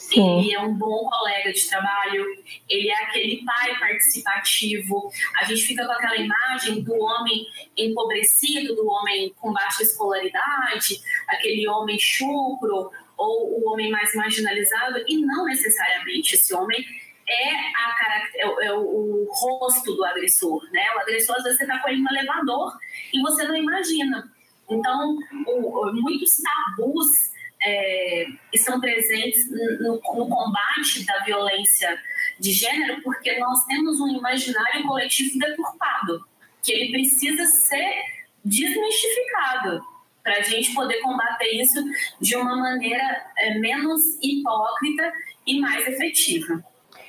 Sim. 0.00 0.40
Ele 0.40 0.54
é 0.54 0.60
um 0.60 0.74
bom 0.74 1.08
colega 1.08 1.52
de 1.52 1.68
trabalho, 1.68 2.24
ele 2.68 2.88
é 2.88 3.04
aquele 3.04 3.44
pai 3.44 3.78
participativo. 3.78 5.12
A 5.38 5.44
gente 5.44 5.62
fica 5.62 5.84
com 5.84 5.92
aquela 5.92 6.16
imagem 6.16 6.82
do 6.82 6.94
homem 6.94 7.46
empobrecido, 7.76 8.74
do 8.74 8.88
homem 8.88 9.34
com 9.38 9.52
baixa 9.52 9.82
escolaridade, 9.82 11.02
aquele 11.28 11.68
homem 11.68 11.98
chucro 11.98 12.90
ou 13.16 13.60
o 13.60 13.70
homem 13.70 13.90
mais 13.90 14.14
marginalizado, 14.14 15.04
e 15.06 15.18
não 15.18 15.44
necessariamente. 15.44 16.34
Esse 16.34 16.54
homem 16.54 16.82
é, 17.28 17.50
a, 17.54 18.28
é, 18.36 18.46
o, 18.48 18.60
é 18.62 18.74
o, 18.74 19.28
rosto 19.30 19.94
do 19.94 20.04
agressor, 20.04 20.62
né? 20.72 20.82
O 20.96 21.00
agressor, 21.00 21.36
às 21.36 21.42
vezes, 21.42 21.58
você 21.58 21.64
está 21.64 21.78
com 21.78 21.88
ele 21.90 22.00
no 22.00 22.08
elevador 22.10 22.72
e 23.12 23.20
você 23.20 23.44
não 23.44 23.54
imagina. 23.54 24.32
Então, 24.70 25.18
o, 25.46 25.92
muitos 25.92 26.38
tabus 26.38 27.30
é, 27.62 28.26
estão 28.52 28.80
presentes 28.80 29.50
no, 29.50 29.94
no, 29.94 30.28
combate 30.28 31.04
da 31.04 31.18
violência 31.24 31.98
de 32.38 32.52
gênero, 32.52 33.02
porque 33.02 33.38
nós 33.38 33.64
temos 33.66 34.00
um 34.00 34.08
imaginário 34.08 34.86
coletivo 34.86 35.38
deturpado, 35.38 36.24
que 36.62 36.72
ele 36.72 36.90
precisa 36.90 37.44
ser 37.44 38.02
desmistificado 38.44 39.84
para 40.22 40.38
a 40.38 40.42
gente 40.42 40.74
poder 40.74 41.00
combater 41.00 41.50
isso 41.60 41.82
de 42.20 42.36
uma 42.36 42.56
maneira 42.56 43.32
é, 43.38 43.58
menos 43.58 44.02
hipócrita 44.22 45.12
e 45.46 45.60
mais 45.60 45.86
efetiva. 45.86 46.62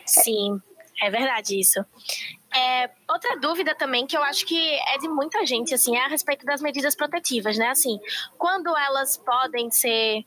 Sim, 0.06 0.62
é 1.02 1.10
verdade 1.10 1.60
isso. 1.60 1.84
É, 2.54 2.90
outra 3.10 3.38
dúvida 3.38 3.74
também 3.74 4.06
que 4.06 4.16
eu 4.16 4.24
acho 4.24 4.46
que 4.46 4.58
é 4.58 4.98
de 4.98 5.08
muita 5.08 5.46
gente, 5.46 5.74
assim, 5.74 5.96
é 5.96 6.06
a 6.06 6.08
respeito 6.08 6.46
das 6.46 6.62
medidas 6.62 6.96
protetivas, 6.96 7.58
né? 7.58 7.70
Assim, 7.70 7.98
quando 8.38 8.76
elas 8.78 9.18
podem 9.18 9.72
ser 9.72 10.26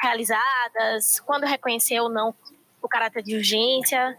realizadas, 0.00 1.20
quando 1.20 1.44
reconhecer 1.44 2.00
ou 2.00 2.08
não 2.08 2.34
o 2.82 2.88
caráter 2.88 3.22
de 3.22 3.36
urgência. 3.36 4.16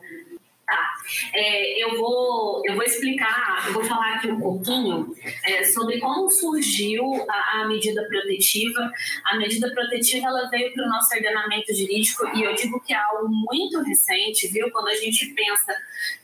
Tá. 0.66 0.94
É, 1.34 1.84
eu, 1.84 1.98
vou, 1.98 2.62
eu 2.66 2.76
vou 2.76 2.84
explicar, 2.84 3.66
eu 3.68 3.74
vou 3.74 3.84
falar 3.84 4.16
aqui 4.16 4.32
um 4.32 4.40
pouquinho 4.40 5.14
é, 5.44 5.66
sobre 5.66 6.00
como 6.00 6.32
surgiu 6.32 7.04
a, 7.30 7.62
a, 7.62 7.68
medida 7.68 8.02
protetiva. 8.08 8.90
A 9.26 9.36
medida 9.36 9.70
protetiva 9.74 10.28
ela 10.28 10.50
veio 10.50 10.74
para 10.74 10.86
o 10.86 10.90
nosso 10.90 11.14
ordenamento 11.14 11.76
jurídico 11.76 12.26
e 12.38 12.44
eu 12.44 12.56
digo 12.56 12.80
que 12.80 12.94
é 12.94 12.98
algo 12.98 13.28
muito 13.28 13.82
recente, 13.82 14.48
viu? 14.48 14.72
Quando 14.72 14.88
a 14.88 14.96
gente 14.96 15.26
pensa 15.34 15.76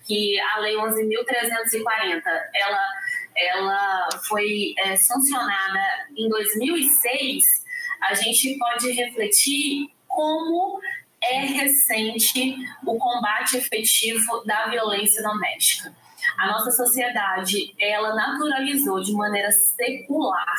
que 0.05 0.39
a 0.39 0.59
Lei 0.59 0.75
11.340 0.75 2.21
ela, 2.55 2.89
ela 3.35 4.09
foi 4.29 4.73
é, 4.77 4.95
sancionada 4.95 6.07
em 6.15 6.29
2006 6.29 7.66
a 8.01 8.13
gente 8.13 8.57
pode 8.57 8.91
refletir 8.91 9.89
como 10.07 10.79
é 11.21 11.39
recente 11.41 12.55
o 12.85 12.97
combate 12.97 13.57
efetivo 13.57 14.43
da 14.45 14.67
violência 14.67 15.21
doméstica. 15.21 15.93
A 16.37 16.47
nossa 16.47 16.71
sociedade, 16.71 17.73
ela 17.79 18.13
naturalizou 18.13 19.01
de 19.01 19.13
maneira 19.13 19.51
secular, 19.51 20.55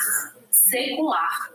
secular, 0.51 1.51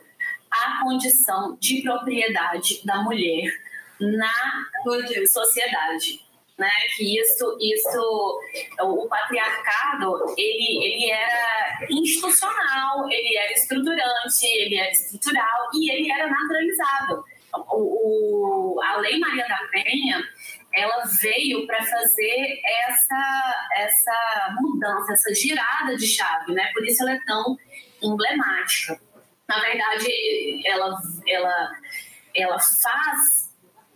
a 0.49 0.83
condição 0.83 1.57
de 1.59 1.81
propriedade 1.81 2.81
da 2.85 3.01
mulher 3.01 3.51
na 3.99 4.31
sociedade 5.27 6.21
né? 6.57 6.69
Que 6.95 7.19
isso, 7.19 7.57
isso, 7.59 8.39
o 8.81 9.07
patriarcado, 9.07 10.33
ele, 10.37 10.85
ele 10.85 11.11
era 11.11 11.87
institucional, 11.89 13.09
ele 13.09 13.37
era 13.37 13.53
estruturante, 13.53 14.45
ele 14.45 14.77
era 14.77 14.91
estrutural 14.91 15.69
e 15.73 15.91
ele 15.91 16.11
era 16.11 16.27
naturalizado. 16.27 17.23
O, 17.71 18.77
o 18.77 18.81
a 18.81 18.97
Lei 18.97 19.19
Maria 19.19 19.47
da 19.47 19.59
Penha, 19.71 20.23
ela 20.73 21.03
veio 21.21 21.67
para 21.67 21.83
fazer 21.85 22.61
essa, 22.65 23.67
essa 23.77 24.55
mudança, 24.59 25.13
essa 25.13 25.33
girada 25.33 25.95
de 25.95 26.07
chave, 26.07 26.51
né? 26.53 26.71
Por 26.73 26.85
isso 26.85 27.03
ela 27.03 27.13
é 27.13 27.19
tão 27.25 27.57
emblemática. 28.01 28.99
Na 29.47 29.59
verdade, 29.59 30.61
ela, 30.65 30.99
ela, 31.27 31.71
ela 32.35 32.59
faz 32.59 33.42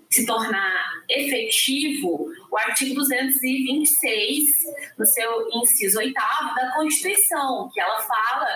se 0.10 0.26
tornar 0.26 1.04
efetivo 1.10 2.32
o 2.50 2.58
artigo 2.58 2.96
226, 2.96 4.56
no 4.98 5.06
seu 5.06 5.50
inciso 5.54 6.00
oitavo 6.00 6.56
da 6.56 6.72
Constituição, 6.74 7.70
que 7.74 7.80
ela 7.80 8.02
fala 8.02 8.48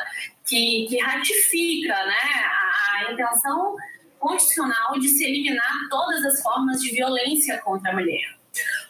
que, 0.48 0.88
que 0.89 0.98
ratifica 1.00 1.93
né, 2.05 2.46
a, 2.46 3.08
a 3.08 3.13
intenção 3.13 3.75
constitucional 4.20 5.00
de 5.00 5.10
se 5.10 5.25
eliminar 5.25 5.88
todas 5.89 6.24
as 6.25 6.41
formas 6.41 6.79
de 6.79 6.91
violência 6.91 7.58
contra 7.60 7.91
a 7.91 7.93
mulher. 7.93 8.38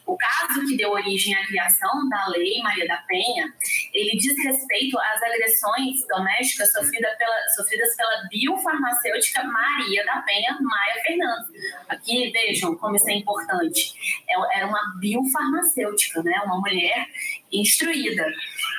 O, 0.06 0.12
O 0.12 0.16
caso 0.16 0.66
que 0.66 0.76
deu 0.76 0.90
origem 0.90 1.34
à 1.34 1.46
criação 1.46 2.08
da 2.08 2.26
Lei 2.28 2.60
Maria 2.62 2.86
da 2.86 2.98
Penha, 3.08 3.52
ele 3.92 4.18
diz 4.18 4.36
respeito 4.42 4.98
às 4.98 5.22
agressões 5.22 6.06
domésticas 6.08 6.72
sofridas 6.72 7.16
pela, 7.16 7.48
sofridas 7.56 7.94
pela 7.96 8.28
biofarmacêutica 8.30 9.44
Maria 9.44 10.04
da 10.04 10.22
Penha 10.22 10.56
Maia 10.60 11.02
Fernandes. 11.02 11.48
Aqui, 11.88 12.30
vejam 12.30 12.74
como 12.76 12.96
isso 12.96 13.10
é 13.10 13.14
importante. 13.14 14.22
É, 14.28 14.60
é 14.60 14.64
uma 14.64 14.80
biofarmacêutica, 14.98 16.22
né? 16.22 16.40
uma 16.44 16.58
mulher 16.58 17.06
instruída, 17.52 18.26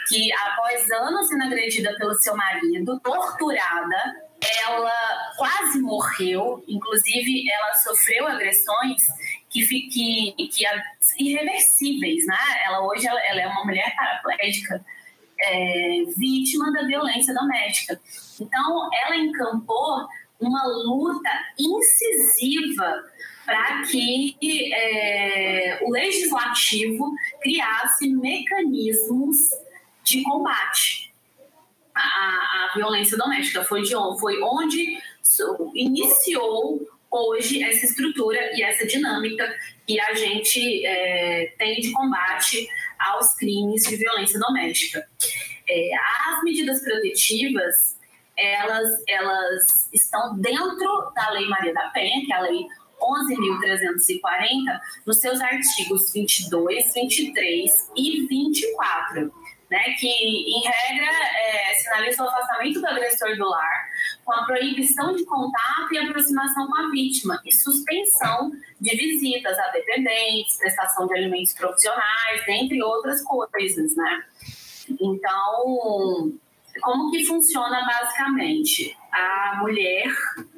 que 0.10 0.34
após 0.34 0.90
anos 0.92 1.28
sendo 1.28 1.44
agredida 1.44 1.96
pelo 1.98 2.16
seu 2.16 2.36
marido, 2.36 3.00
torturada, 3.02 4.24
ela 4.66 5.34
quase 5.38 5.80
morreu, 5.80 6.64
inclusive 6.68 7.50
ela 7.50 7.74
sofreu 7.76 8.28
agressões 8.28 9.02
que, 9.50 9.66
que, 9.66 10.48
que 10.48 10.66
irreversíveis, 11.20 12.26
né? 12.26 12.38
Ela 12.66 12.82
hoje 12.86 13.08
ela, 13.08 13.20
ela 13.26 13.42
é 13.42 13.48
uma 13.48 13.64
mulher 13.64 13.96
paraplégica, 13.96 14.84
é, 15.44 16.04
vítima 16.18 16.72
da 16.72 16.84
violência 16.84 17.34
doméstica. 17.34 18.00
Então, 18.40 18.90
ela 18.94 19.16
encampou 19.18 20.08
uma 20.40 20.64
luta 20.66 21.30
incisiva 21.60 23.04
para 23.46 23.84
que 23.84 24.38
é, 24.74 25.80
o 25.82 25.92
legislativo 25.92 27.14
criasse 27.42 28.08
mecanismos 28.08 29.38
de 30.04 30.24
combate 30.24 31.14
à, 31.94 32.02
à 32.02 32.72
violência 32.76 33.18
doméstica. 33.18 33.64
Foi, 33.64 33.82
de, 33.82 33.94
foi 34.20 34.42
onde 34.42 34.98
iniciou 35.74 36.88
hoje 37.14 37.64
essa 37.64 37.86
estrutura 37.86 38.40
e 38.54 38.64
essa 38.64 38.86
dinâmica 38.88 39.48
que 39.86 40.00
a 40.00 40.14
gente 40.16 40.86
é, 40.86 41.54
tem 41.58 41.80
de 41.80 41.92
combate 41.92 42.68
aos 43.00 43.36
crimes 43.36 43.84
de 43.84 43.96
violência 43.96 44.40
doméstica. 44.40 45.08
É, 45.70 45.92
as 46.28 46.44
medidas 46.44 46.82
protetivas, 46.84 47.98
elas, 48.36 48.90
elas 49.08 49.90
estão 49.94 50.38
dentro 50.40 51.12
da 51.16 51.30
Lei 51.32 51.48
Maria 51.48 51.74
da 51.74 51.90
Penha, 51.90 52.26
que 52.26 52.34
é 52.34 52.36
a 52.36 52.42
Lei 52.42 52.66
11.340, 53.00 54.80
nos 55.06 55.20
seus 55.20 55.40
artigos 55.42 56.12
22, 56.14 56.94
23 56.94 57.92
e 57.96 58.26
24 58.28 59.32
né, 59.74 59.84
que, 60.00 60.08
em 60.08 60.62
regra, 60.62 61.12
é, 61.12 61.74
sinaliza 61.74 62.24
o 62.24 62.28
afastamento 62.28 62.80
do 62.80 62.86
agressor 62.86 63.36
do 63.36 63.50
lar, 63.50 63.90
com 64.24 64.34
a 64.34 64.46
proibição 64.46 65.16
de 65.16 65.26
contato 65.26 65.94
e 65.94 65.98
aproximação 65.98 66.68
com 66.68 66.78
a 66.78 66.90
vítima, 66.90 67.42
e 67.46 67.52
suspensão 67.52 68.52
de 68.80 68.96
visitas 68.96 69.58
a 69.60 69.70
dependentes, 69.72 70.58
prestação 70.58 71.08
de 71.08 71.18
alimentos 71.18 71.54
profissionais, 71.54 72.46
dentre 72.46 72.82
outras 72.82 73.22
coisas, 73.24 73.96
né? 73.96 74.24
Então, 75.00 76.34
como 76.82 77.12
que 77.12 77.26
funciona 77.26 77.86
basicamente? 77.86 78.98
A 79.12 79.60
mulher, 79.62 80.06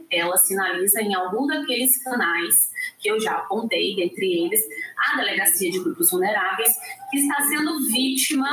ela 0.09 0.37
sinaliza 0.37 1.01
em 1.01 1.13
algum 1.13 1.45
daqueles 1.45 2.01
canais 2.03 2.71
que 2.99 3.09
eu 3.09 3.19
já 3.19 3.33
apontei, 3.33 3.95
dentre 3.95 4.45
eles 4.45 4.61
a 4.97 5.17
Delegacia 5.17 5.69
de 5.69 5.79
Grupos 5.79 6.09
Vulneráveis, 6.09 6.71
que 7.11 7.17
está 7.17 7.41
sendo 7.43 7.85
vítima 7.87 8.47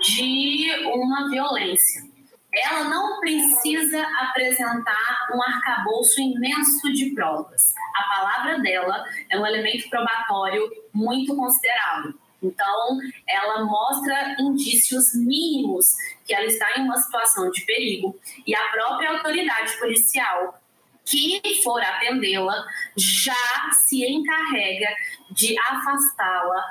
de 0.00 0.70
uma 0.86 1.28
violência. 1.28 2.11
Ela 2.54 2.84
não 2.84 3.18
precisa 3.20 4.02
apresentar 4.20 5.28
um 5.34 5.42
arcabouço 5.42 6.20
imenso 6.20 6.92
de 6.92 7.14
provas. 7.14 7.72
A 7.94 8.02
palavra 8.02 8.60
dela 8.60 9.04
é 9.30 9.38
um 9.38 9.46
elemento 9.46 9.88
probatório 9.88 10.70
muito 10.92 11.34
considerável. 11.34 12.14
Então, 12.42 12.98
ela 13.26 13.64
mostra 13.64 14.36
indícios 14.40 15.14
mínimos 15.14 15.86
que 16.26 16.34
ela 16.34 16.44
está 16.44 16.76
em 16.76 16.82
uma 16.82 16.96
situação 16.96 17.50
de 17.50 17.64
perigo 17.64 18.18
e 18.46 18.54
a 18.54 18.68
própria 18.70 19.10
autoridade 19.12 19.78
policial 19.78 20.60
que 21.04 21.40
for 21.62 21.80
atendê-la 21.80 22.64
já 22.96 23.70
se 23.86 24.04
encarrega 24.04 24.88
de 25.30 25.56
afastá-la 25.58 26.64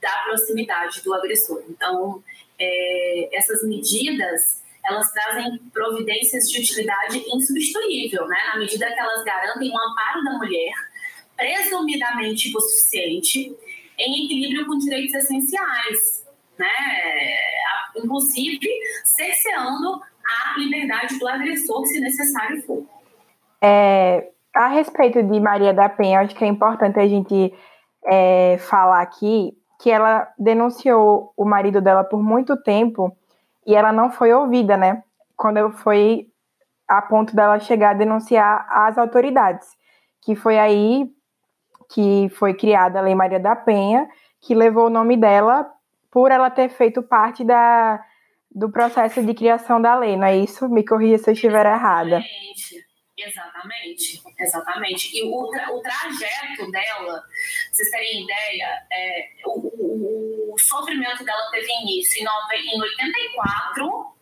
da 0.00 0.12
proximidade 0.24 1.02
do 1.02 1.14
agressor. 1.14 1.62
Então, 1.68 2.22
é, 2.58 3.28
essas 3.36 3.62
medidas 3.64 4.61
elas 4.84 5.12
trazem 5.12 5.58
providências 5.72 6.50
de 6.50 6.60
utilidade 6.60 7.24
insubstituível, 7.32 8.26
né? 8.26 8.36
na 8.52 8.58
medida 8.58 8.86
que 8.86 8.98
elas 8.98 9.24
garantem 9.24 9.70
um 9.70 9.78
amparo 9.78 10.24
da 10.24 10.38
mulher, 10.38 10.72
presumidamente 11.36 12.48
hipossuficiente, 12.48 13.56
em 13.98 14.24
equilíbrio 14.24 14.66
com 14.66 14.78
direitos 14.78 15.14
essenciais, 15.14 16.26
né? 16.58 16.68
inclusive 17.96 18.68
cerceando 19.04 20.00
a 20.24 20.58
liberdade 20.58 21.18
do 21.18 21.28
agressor, 21.28 21.86
se 21.86 22.00
necessário 22.00 22.62
for. 22.62 22.84
É, 23.60 24.30
a 24.54 24.68
respeito 24.68 25.22
de 25.22 25.40
Maria 25.40 25.72
da 25.72 25.88
Penha, 25.88 26.20
acho 26.20 26.34
que 26.34 26.44
é 26.44 26.48
importante 26.48 26.98
a 26.98 27.06
gente 27.06 27.54
é, 28.04 28.58
falar 28.58 29.02
aqui 29.02 29.52
que 29.80 29.90
ela 29.90 30.28
denunciou 30.38 31.32
o 31.36 31.44
marido 31.44 31.80
dela 31.80 32.04
por 32.04 32.22
muito 32.22 32.56
tempo 32.62 33.16
e 33.66 33.74
ela 33.74 33.92
não 33.92 34.10
foi 34.10 34.32
ouvida, 34.32 34.76
né? 34.76 35.02
Quando 35.36 35.70
foi 35.72 36.26
a 36.88 37.00
ponto 37.00 37.34
dela 37.34 37.58
chegar 37.58 37.90
a 37.90 37.98
denunciar 37.98 38.66
as 38.68 38.98
autoridades, 38.98 39.68
que 40.20 40.34
foi 40.34 40.58
aí 40.58 41.10
que 41.92 42.28
foi 42.30 42.54
criada 42.54 42.98
a 42.98 43.02
Lei 43.02 43.14
Maria 43.14 43.38
da 43.38 43.54
Penha, 43.54 44.08
que 44.40 44.54
levou 44.54 44.86
o 44.86 44.90
nome 44.90 45.16
dela 45.16 45.70
por 46.10 46.30
ela 46.30 46.50
ter 46.50 46.68
feito 46.68 47.02
parte 47.02 47.44
da, 47.44 48.02
do 48.50 48.70
processo 48.70 49.22
de 49.22 49.34
criação 49.34 49.80
da 49.80 49.94
lei, 49.94 50.16
não 50.16 50.26
é 50.26 50.36
isso? 50.36 50.68
Me 50.68 50.84
corrija 50.84 51.18
se 51.18 51.30
eu 51.30 51.34
estiver 51.34 51.66
errada. 51.66 52.18
Exatamente, 52.18 52.91
exatamente. 54.38 55.16
E 55.16 55.22
o, 55.22 55.48
tra 55.50 55.72
o 55.72 55.80
trajeto 55.80 56.70
dela, 56.70 57.22
vocês 57.70 57.90
terem 57.90 58.24
ideia, 58.24 58.86
é, 58.92 59.30
o, 59.46 59.58
o, 59.58 60.54
o, 60.54 60.58
sofrimento 60.58 61.24
dela 61.24 61.50
teve 61.50 61.66
início 61.82 62.20
em, 62.20 62.24
nove, 62.24 62.56
em 62.56 62.80
84. 62.80 64.16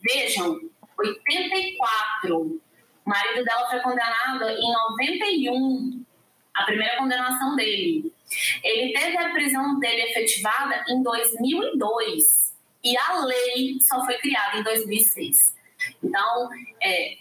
Vejam, 0.00 0.60
84. 0.98 2.36
O 2.36 2.60
marido 3.04 3.44
dela 3.44 3.68
foi 3.68 3.80
condenado 3.80 4.48
em 4.48 4.72
91, 4.72 6.04
a 6.54 6.64
primeira 6.64 6.96
condenação 6.96 7.54
dele. 7.56 8.12
Ele 8.62 8.92
teve 8.92 9.16
a 9.18 9.30
prisão 9.30 9.78
dele 9.78 10.02
efetivada 10.02 10.84
em 10.88 11.02
2002 11.02 12.54
e 12.82 12.96
a 12.96 13.24
lei 13.24 13.78
só 13.80 14.04
foi 14.04 14.16
criada 14.18 14.58
em 14.58 14.62
2006. 14.62 15.53
Então, 16.02 16.48
é, 16.82 17.16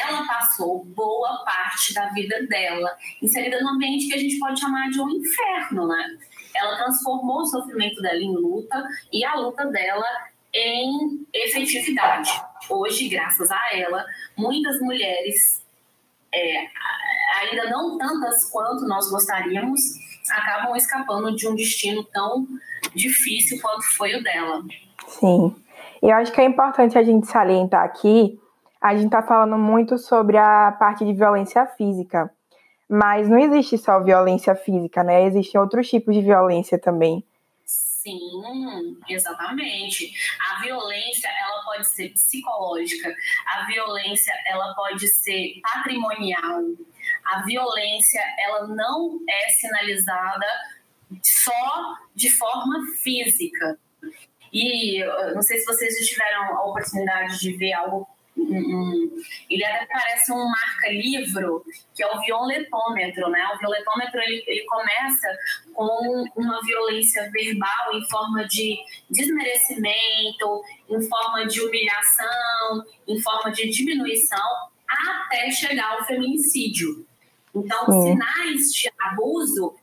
ela 0.00 0.26
passou 0.26 0.84
boa 0.84 1.44
parte 1.44 1.94
da 1.94 2.08
vida 2.08 2.46
dela 2.46 2.96
inserida 3.20 3.60
num 3.60 3.70
ambiente 3.70 4.08
que 4.08 4.14
a 4.14 4.18
gente 4.18 4.38
pode 4.38 4.60
chamar 4.60 4.90
de 4.90 5.00
um 5.00 5.08
inferno, 5.10 5.86
né? 5.86 6.18
Ela 6.54 6.76
transformou 6.76 7.40
o 7.40 7.46
sofrimento 7.46 8.00
dela 8.02 8.20
em 8.20 8.34
luta 8.34 8.84
e 9.12 9.24
a 9.24 9.34
luta 9.34 9.66
dela 9.66 10.06
em 10.54 11.26
efetividade. 11.32 12.30
Hoje, 12.68 13.08
graças 13.08 13.50
a 13.50 13.60
ela, 13.72 14.04
muitas 14.36 14.78
mulheres, 14.80 15.62
é, 16.32 16.66
ainda 17.40 17.70
não 17.70 17.96
tantas 17.96 18.50
quanto 18.50 18.86
nós 18.86 19.10
gostaríamos, 19.10 19.80
acabam 20.30 20.76
escapando 20.76 21.34
de 21.34 21.48
um 21.48 21.54
destino 21.54 22.04
tão 22.04 22.46
difícil 22.94 23.60
quanto 23.60 23.82
foi 23.96 24.14
o 24.14 24.22
dela. 24.22 24.62
Sim. 25.08 25.61
Eu 26.02 26.16
acho 26.16 26.32
que 26.32 26.40
é 26.40 26.44
importante 26.44 26.98
a 26.98 27.02
gente 27.04 27.28
salientar 27.28 27.84
aqui, 27.84 28.36
a 28.80 28.92
gente 28.94 29.06
está 29.06 29.22
falando 29.22 29.56
muito 29.56 29.96
sobre 29.96 30.36
a 30.36 30.72
parte 30.72 31.04
de 31.04 31.12
violência 31.12 31.64
física, 31.64 32.28
mas 32.88 33.28
não 33.28 33.38
existe 33.38 33.78
só 33.78 34.02
violência 34.02 34.56
física, 34.56 35.04
né? 35.04 35.24
Existem 35.24 35.60
outros 35.60 35.88
tipos 35.88 36.12
de 36.12 36.20
violência 36.20 36.76
também. 36.76 37.24
Sim, 37.64 38.98
exatamente. 39.08 40.12
A 40.50 40.60
violência, 40.60 41.28
ela 41.28 41.62
pode 41.64 41.86
ser 41.86 42.08
psicológica, 42.08 43.14
a 43.46 43.64
violência, 43.66 44.34
ela 44.48 44.74
pode 44.74 45.06
ser 45.06 45.60
patrimonial. 45.62 46.62
A 47.24 47.44
violência, 47.44 48.20
ela 48.40 48.66
não 48.66 49.20
é 49.28 49.52
sinalizada 49.52 50.46
só 51.22 51.96
de 52.12 52.28
forma 52.28 52.80
física. 53.00 53.78
E 54.52 55.02
não 55.34 55.42
sei 55.42 55.58
se 55.58 55.64
vocês 55.64 55.98
já 55.98 56.06
tiveram 56.06 56.58
a 56.58 56.64
oportunidade 56.64 57.38
de 57.38 57.56
ver 57.56 57.72
algo. 57.72 58.06
Um, 58.36 59.22
ele 59.48 59.64
até 59.64 59.86
parece 59.86 60.32
um 60.32 60.50
marca-livro, 60.50 61.64
que 61.94 62.02
é 62.02 62.06
o 62.06 62.20
violetômetro, 62.20 63.28
né? 63.30 63.46
O 63.54 63.58
violetômetro 63.58 64.20
ele, 64.20 64.42
ele 64.46 64.64
começa 64.64 65.28
com 65.72 66.24
uma 66.36 66.60
violência 66.62 67.30
verbal 67.30 67.94
em 67.94 68.08
forma 68.08 68.44
de 68.46 68.76
desmerecimento, 69.10 70.62
em 70.88 71.00
forma 71.08 71.46
de 71.46 71.60
humilhação, 71.60 72.84
em 73.06 73.20
forma 73.20 73.52
de 73.52 73.70
diminuição, 73.70 74.70
até 74.88 75.50
chegar 75.50 75.92
ao 75.92 76.04
feminicídio. 76.04 77.06
Então, 77.54 77.84
sinais 78.02 78.72
de 78.72 78.90
abuso 78.98 79.76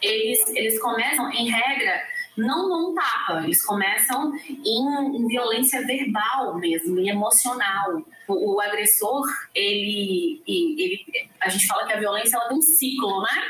eles, 0.00 0.46
eles 0.48 0.78
começam, 0.80 1.30
em 1.32 1.50
regra, 1.50 2.02
não 2.36 2.68
num 2.68 2.94
tapa, 2.94 3.44
eles 3.44 3.64
começam 3.64 4.32
em, 4.48 5.16
em 5.16 5.26
violência 5.26 5.84
verbal 5.86 6.56
mesmo, 6.58 6.98
e 6.98 7.08
emocional. 7.08 8.02
O, 8.26 8.54
o, 8.54 8.60
agressor, 8.60 9.26
ele, 9.54 10.42
ele, 10.46 11.04
a 11.40 11.48
gente 11.48 11.66
fala 11.66 11.86
que 11.86 11.92
a 11.92 11.98
violência 11.98 12.36
ela 12.36 12.48
tem 12.48 12.58
um 12.58 12.62
ciclo, 12.62 13.22
né? 13.22 13.42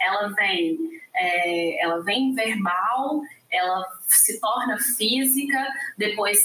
Ela 0.00 0.28
vem, 0.28 0.78
é, 1.14 1.84
ela 1.84 2.02
vem 2.02 2.34
verbal, 2.34 3.20
ela 3.50 3.84
se 4.08 4.40
torna 4.40 4.78
física, 4.96 5.66
depois 5.98 6.38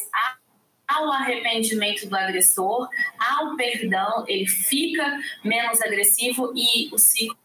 ao 0.87 1.11
arrependimento 1.11 2.07
do 2.07 2.15
agressor, 2.15 2.87
ao 3.19 3.55
perdão, 3.55 4.23
ele 4.27 4.47
fica 4.47 5.19
menos 5.43 5.81
agressivo 5.81 6.53
e 6.55 6.93
o 6.93 6.97
ciclo 6.97 7.37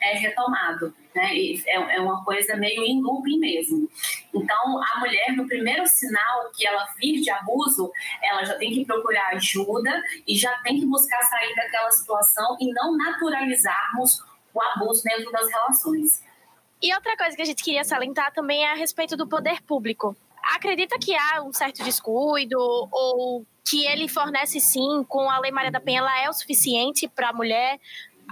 é 0.00 0.18
retomado. 0.18 0.94
Né? 1.14 1.30
É, 1.66 1.96
é 1.96 2.00
uma 2.00 2.24
coisa 2.24 2.56
meio 2.56 2.82
em 2.82 3.00
looping 3.00 3.38
mesmo. 3.38 3.88
Então, 4.32 4.82
a 4.82 5.00
mulher, 5.00 5.32
no 5.36 5.46
primeiro 5.46 5.86
sinal 5.86 6.50
que 6.56 6.66
ela 6.66 6.86
vir 6.98 7.20
de 7.20 7.30
abuso, 7.30 7.90
ela 8.22 8.44
já 8.44 8.56
tem 8.56 8.72
que 8.72 8.84
procurar 8.84 9.28
ajuda 9.34 10.02
e 10.26 10.36
já 10.36 10.52
tem 10.62 10.80
que 10.80 10.86
buscar 10.86 11.22
sair 11.22 11.54
daquela 11.54 11.90
situação 11.90 12.56
e 12.60 12.72
não 12.72 12.96
naturalizarmos 12.96 14.22
o 14.52 14.60
abuso 14.60 15.02
dentro 15.02 15.30
das 15.30 15.50
relações. 15.50 16.22
E 16.82 16.94
outra 16.94 17.16
coisa 17.16 17.34
que 17.34 17.42
a 17.42 17.46
gente 17.46 17.62
queria 17.62 17.84
salientar 17.84 18.32
também 18.32 18.64
é 18.64 18.72
a 18.72 18.74
respeito 18.74 19.16
do 19.16 19.26
poder 19.26 19.62
público. 19.62 20.16
Acredita 20.54 20.98
que 20.98 21.14
há 21.14 21.42
um 21.42 21.52
certo 21.52 21.82
descuido 21.82 22.58
ou 22.58 23.46
que 23.64 23.86
ele 23.86 24.06
fornece 24.08 24.60
sim 24.60 25.02
com 25.08 25.30
a 25.30 25.38
Lei 25.38 25.50
Maria 25.50 25.70
da 25.70 25.80
Penha, 25.80 26.00
ela 26.00 26.20
é 26.22 26.28
o 26.28 26.32
suficiente 26.34 27.08
para 27.08 27.30
a 27.30 27.32
mulher 27.32 27.80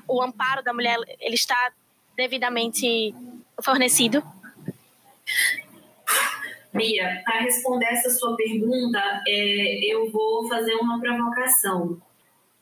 o 0.08 0.22
amparo 0.22 0.62
da 0.62 0.72
mulher 0.72 0.98
ele 1.20 1.34
está 1.34 1.72
devidamente 2.16 3.14
fornecido? 3.62 4.22
Bia, 6.74 7.22
para 7.24 7.40
responder 7.40 7.86
essa 7.86 8.10
sua 8.10 8.34
pergunta, 8.34 8.98
é, 9.28 9.92
eu 9.92 10.10
vou 10.10 10.48
fazer 10.48 10.74
uma 10.76 10.98
provocação. 10.98 12.00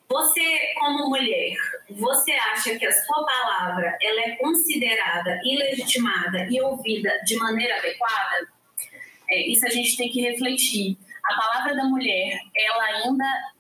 Você, 0.09 0.75
como 0.81 1.09
mulher, 1.09 1.55
você 1.91 2.33
acha 2.33 2.77
que 2.77 2.85
a 2.85 2.91
sua 2.91 3.25
palavra 3.25 3.97
ela 4.03 4.21
é 4.23 4.31
considerada 4.37 5.41
ilegitimada 5.45 6.49
e 6.51 6.61
ouvida 6.61 7.21
de 7.25 7.37
maneira 7.37 7.77
adequada? 7.77 8.49
É, 9.31 9.49
isso 9.49 9.65
a 9.65 9.71
gente 9.71 9.97
tem 9.97 10.11
que 10.11 10.21
refletir. 10.21 10.99
A 11.25 11.37
palavra 11.37 11.77
da 11.77 11.85
mulher, 11.85 12.41
ela 12.57 12.85
ainda 12.87 13.53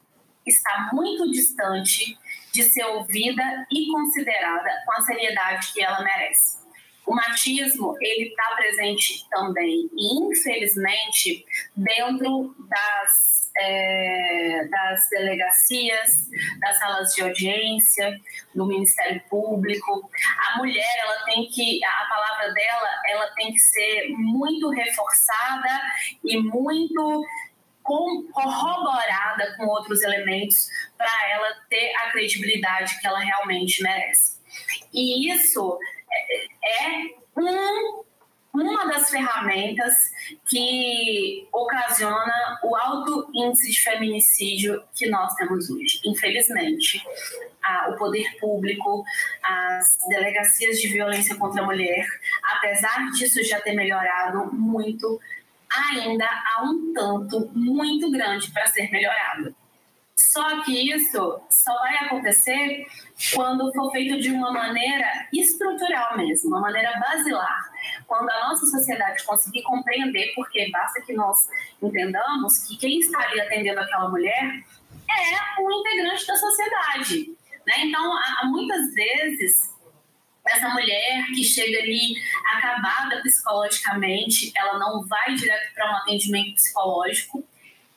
está 0.44 0.90
muito 0.92 1.30
distante 1.30 2.18
de 2.52 2.62
ser 2.64 2.84
ouvida 2.84 3.42
e 3.70 3.86
considerada 3.90 4.70
com 4.84 4.92
a 4.92 5.00
seriedade 5.02 5.72
que 5.72 5.82
ela 5.82 6.02
merece. 6.02 6.60
O 7.06 7.14
machismo 7.14 7.96
ele 8.00 8.28
está 8.28 8.54
presente 8.54 9.28
também, 9.28 9.90
infelizmente, 9.96 11.44
dentro 11.76 12.54
das 12.68 13.30
é, 13.58 14.64
das 14.70 15.08
delegacias, 15.10 16.30
das 16.60 16.78
salas 16.78 17.14
de 17.14 17.22
audiência, 17.22 18.20
do 18.54 18.66
Ministério 18.66 19.20
Público. 19.28 20.08
A 20.52 20.58
mulher, 20.58 20.94
ela 21.04 21.24
tem 21.24 21.46
que, 21.46 21.84
a 21.84 22.06
palavra 22.06 22.52
dela, 22.52 22.88
ela 23.08 23.26
tem 23.34 23.52
que 23.52 23.58
ser 23.58 24.08
muito 24.10 24.70
reforçada 24.70 25.80
e 26.24 26.38
muito 26.38 27.24
corroborada 27.82 29.54
com 29.56 29.66
outros 29.66 30.02
elementos 30.02 30.68
para 30.96 31.30
ela 31.30 31.54
ter 31.68 31.92
a 31.96 32.10
credibilidade 32.10 33.00
que 33.00 33.06
ela 33.06 33.20
realmente 33.20 33.82
merece. 33.82 34.38
E 34.92 35.32
isso 35.32 35.78
é, 36.10 36.84
é 36.84 37.14
um, 37.36 38.02
uma 38.52 38.86
das 38.86 39.10
ferramentas 39.10 39.94
que 40.48 41.48
ocasiona 41.52 42.58
o 42.62 42.76
alto 42.76 43.30
índice 43.34 43.70
de 43.70 43.80
feminicídio 43.80 44.82
que 44.94 45.08
nós 45.08 45.34
temos 45.34 45.70
hoje. 45.70 46.00
Infelizmente, 46.04 47.02
a, 47.62 47.90
o 47.90 47.96
poder 47.96 48.36
público, 48.38 49.04
as 49.42 49.98
delegacias 50.08 50.80
de 50.80 50.88
violência 50.88 51.36
contra 51.36 51.62
a 51.62 51.66
mulher, 51.66 52.06
apesar 52.42 53.10
disso 53.12 53.42
já 53.44 53.60
ter 53.60 53.72
melhorado 53.72 54.52
muito, 54.52 55.20
ainda 55.70 56.26
há 56.26 56.62
um 56.64 56.92
tanto 56.92 57.50
muito 57.54 58.10
grande 58.10 58.50
para 58.50 58.66
ser 58.66 58.90
melhorado. 58.90 59.54
Só 60.16 60.62
que 60.62 60.94
isso 60.94 61.40
só 61.48 61.78
vai 61.78 61.96
acontecer 62.04 62.86
quando 63.34 63.72
for 63.72 63.90
feito 63.90 64.20
de 64.20 64.30
uma 64.30 64.52
maneira 64.52 65.28
estrutural 65.32 66.16
mesmo, 66.18 66.50
uma 66.50 66.60
maneira 66.60 66.92
basilar. 67.00 67.70
Quando 68.06 68.28
a 68.28 68.48
nossa 68.48 68.66
sociedade 68.66 69.24
conseguir 69.24 69.62
compreender, 69.62 70.32
porque 70.34 70.70
basta 70.70 71.00
que 71.00 71.14
nós 71.14 71.48
entendamos 71.82 72.58
que 72.64 72.76
quem 72.76 72.98
está 72.98 73.18
ali 73.18 73.40
atendendo 73.40 73.80
aquela 73.80 74.10
mulher 74.10 74.62
é 75.08 75.62
um 75.62 75.72
integrante 75.72 76.26
da 76.26 76.36
sociedade. 76.36 77.30
Né? 77.66 77.74
Então, 77.86 78.12
há, 78.12 78.46
muitas 78.46 78.94
vezes 78.94 79.69
essa 80.48 80.68
mulher 80.70 81.26
que 81.26 81.44
chega 81.44 81.78
ali 81.78 82.14
acabada 82.54 83.20
psicologicamente, 83.22 84.52
ela 84.56 84.78
não 84.78 85.06
vai 85.06 85.34
direto 85.34 85.74
para 85.74 85.92
um 85.92 85.96
atendimento 85.96 86.54
psicológico, 86.54 87.44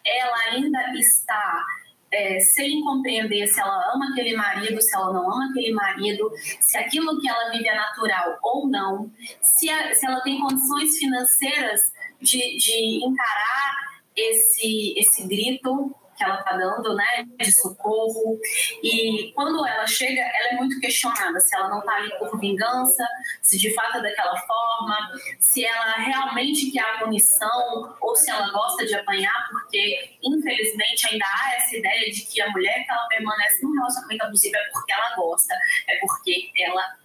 ela 0.06 0.38
ainda 0.52 0.80
está 0.98 1.66
é, 2.12 2.40
sem 2.40 2.82
compreender 2.82 3.48
se 3.48 3.60
ela 3.60 3.92
ama 3.94 4.10
aquele 4.12 4.36
marido, 4.36 4.82
se 4.82 4.96
ela 4.96 5.12
não 5.14 5.32
ama 5.32 5.50
aquele 5.50 5.74
marido, 5.74 6.32
se 6.62 6.78
aquilo 6.78 7.20
que 7.20 7.28
ela 7.28 7.52
vive 7.52 7.68
é 7.68 7.76
natural 7.76 8.38
ou 8.44 8.68
não, 8.68 9.12
se, 9.42 9.70
a, 9.70 9.94
se 9.96 10.06
ela 10.06 10.22
tem 10.22 10.40
condições 10.40 10.98
financeiras 10.98 11.82
de, 12.22 12.58
de 12.58 13.06
encarar 13.06 13.94
esse, 14.16 14.94
esse 14.98 15.28
grito 15.28 15.96
ela 16.24 16.40
está 16.40 16.56
dando, 16.58 16.96
né, 16.96 17.26
de 17.38 17.52
socorro. 17.52 18.40
E 18.82 19.32
quando 19.34 19.66
ela 19.66 19.86
chega, 19.88 20.22
ela 20.22 20.54
é 20.54 20.56
muito 20.56 20.80
questionada 20.80 21.40
se 21.40 21.56
ela 21.56 21.70
não 21.70 21.80
está 21.80 21.96
ali 21.96 22.10
por 22.18 22.40
vingança, 22.40 23.06
se 23.42 23.58
de 23.58 23.74
fato 23.74 23.98
é 23.98 24.02
daquela 24.02 24.36
forma, 24.38 25.12
se 25.40 25.66
ela 25.66 25.96
realmente 25.98 26.72
quer 26.72 26.82
a 26.82 27.00
punição 27.00 27.96
ou 28.02 28.16
se 28.16 28.30
ela 28.30 28.50
gosta 28.52 28.86
de 28.86 28.96
apanhar, 28.96 29.48
porque 29.50 30.18
infelizmente 30.24 31.08
ainda 31.10 31.26
há 31.26 31.56
essa 31.56 31.78
ideia 31.78 32.12
de 32.12 32.22
que 32.22 32.42
a 32.42 32.50
mulher 32.52 32.84
que 32.84 32.92
ela 32.92 33.08
permanece 33.08 33.64
num 33.64 33.74
relacionamento 33.74 34.26
abusivo 34.26 34.56
é 34.56 34.70
porque 34.72 34.94
ela 34.94 35.16
gosta, 35.16 35.54
é 35.88 35.98
porque 36.00 36.52
ela. 36.58 37.04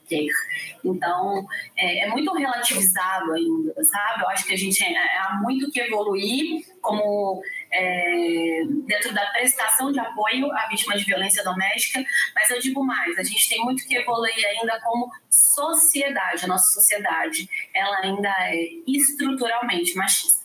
Então, 0.82 1.46
é, 1.76 2.04
é, 2.04 2.08
muito 2.08 2.32
relativizado 2.32 3.30
ainda, 3.30 3.84
sabe? 3.84 4.22
Eu 4.22 4.28
acho 4.30 4.46
que 4.46 4.54
a 4.54 4.56
gente 4.56 4.82
é, 4.82 5.18
há 5.18 5.38
muito 5.42 5.70
que 5.70 5.80
evoluir 5.80 6.64
como 6.80 7.42
é, 7.70 8.62
dentro 8.86 9.12
da 9.14 9.26
prestação 9.26 9.92
de 9.92 10.00
apoio 10.00 10.50
à 10.52 10.66
vítima 10.68 10.96
de 10.96 11.04
violência 11.04 11.44
doméstica, 11.44 12.02
mas 12.34 12.50
eu 12.50 12.60
digo 12.60 12.84
mais, 12.84 13.16
a 13.18 13.22
gente 13.22 13.48
tem 13.48 13.62
muito 13.62 13.86
que 13.86 13.96
evoluir 13.96 14.46
ainda 14.46 14.80
como 14.80 15.10
sociedade, 15.30 16.44
a 16.44 16.48
nossa 16.48 16.72
sociedade, 16.72 17.48
ela 17.74 17.98
ainda 17.98 18.28
é 18.28 18.56
estruturalmente 18.86 19.94
machista. 19.96 20.38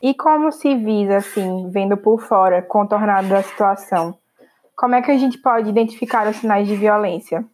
E 0.00 0.14
como 0.14 0.52
se 0.52 0.76
visa, 0.76 1.16
assim, 1.16 1.70
vendo 1.70 1.96
por 1.96 2.20
fora, 2.20 2.62
contornado 2.62 3.28
da 3.28 3.42
situação? 3.42 4.16
Como 4.76 4.94
é 4.94 5.02
que 5.02 5.10
a 5.10 5.18
gente 5.18 5.38
pode 5.38 5.68
identificar 5.68 6.28
os 6.28 6.36
sinais 6.36 6.68
de 6.68 6.76
violência? 6.76 7.44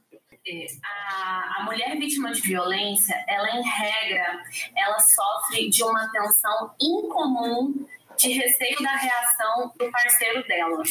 A, 0.85 1.61
a, 1.61 1.65
mulher 1.65 1.97
vítima 1.97 2.31
de 2.31 2.43
violência, 2.43 3.17
ela 3.27 3.49
em 3.49 3.63
regra, 3.63 4.43
ela 4.77 4.99
sofre 4.99 5.71
de 5.71 5.83
uma 5.83 6.07
tensão 6.13 6.71
incomum 6.79 7.87
de 8.17 8.33
receio 8.33 8.83
da 8.83 8.97
reação 8.97 9.73
do 9.79 9.91
parceiro 9.91 10.47
dela. 10.47 10.83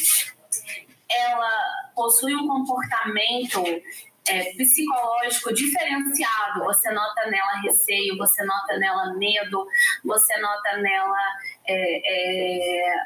Ela 1.10 1.92
possui 1.94 2.34
um 2.34 2.46
comportamento 2.46 3.62
é, 4.26 4.52
psicológico 4.54 5.52
diferenciado. 5.52 6.64
Você 6.64 6.90
nota 6.90 7.26
nela 7.30 7.60
receio, 7.62 8.16
você 8.16 8.44
nota 8.44 8.78
nela 8.78 9.14
medo, 9.14 9.66
você 10.04 10.36
nota 10.38 10.76
nela 10.78 11.18
é, 11.66 12.00
é, 12.04 13.04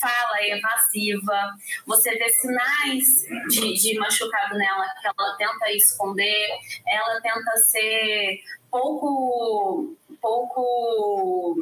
fala 0.00 0.46
evasiva, 0.46 1.54
você 1.86 2.16
vê 2.16 2.28
sinais 2.30 3.04
de, 3.48 3.74
de 3.74 3.98
machucado 3.98 4.56
nela 4.56 4.86
que 5.00 5.06
ela 5.06 5.36
tenta 5.36 5.72
esconder, 5.72 6.48
ela 6.86 7.20
tenta 7.20 7.56
ser 7.56 8.40
pouco 8.70 9.96
pouco 10.20 11.56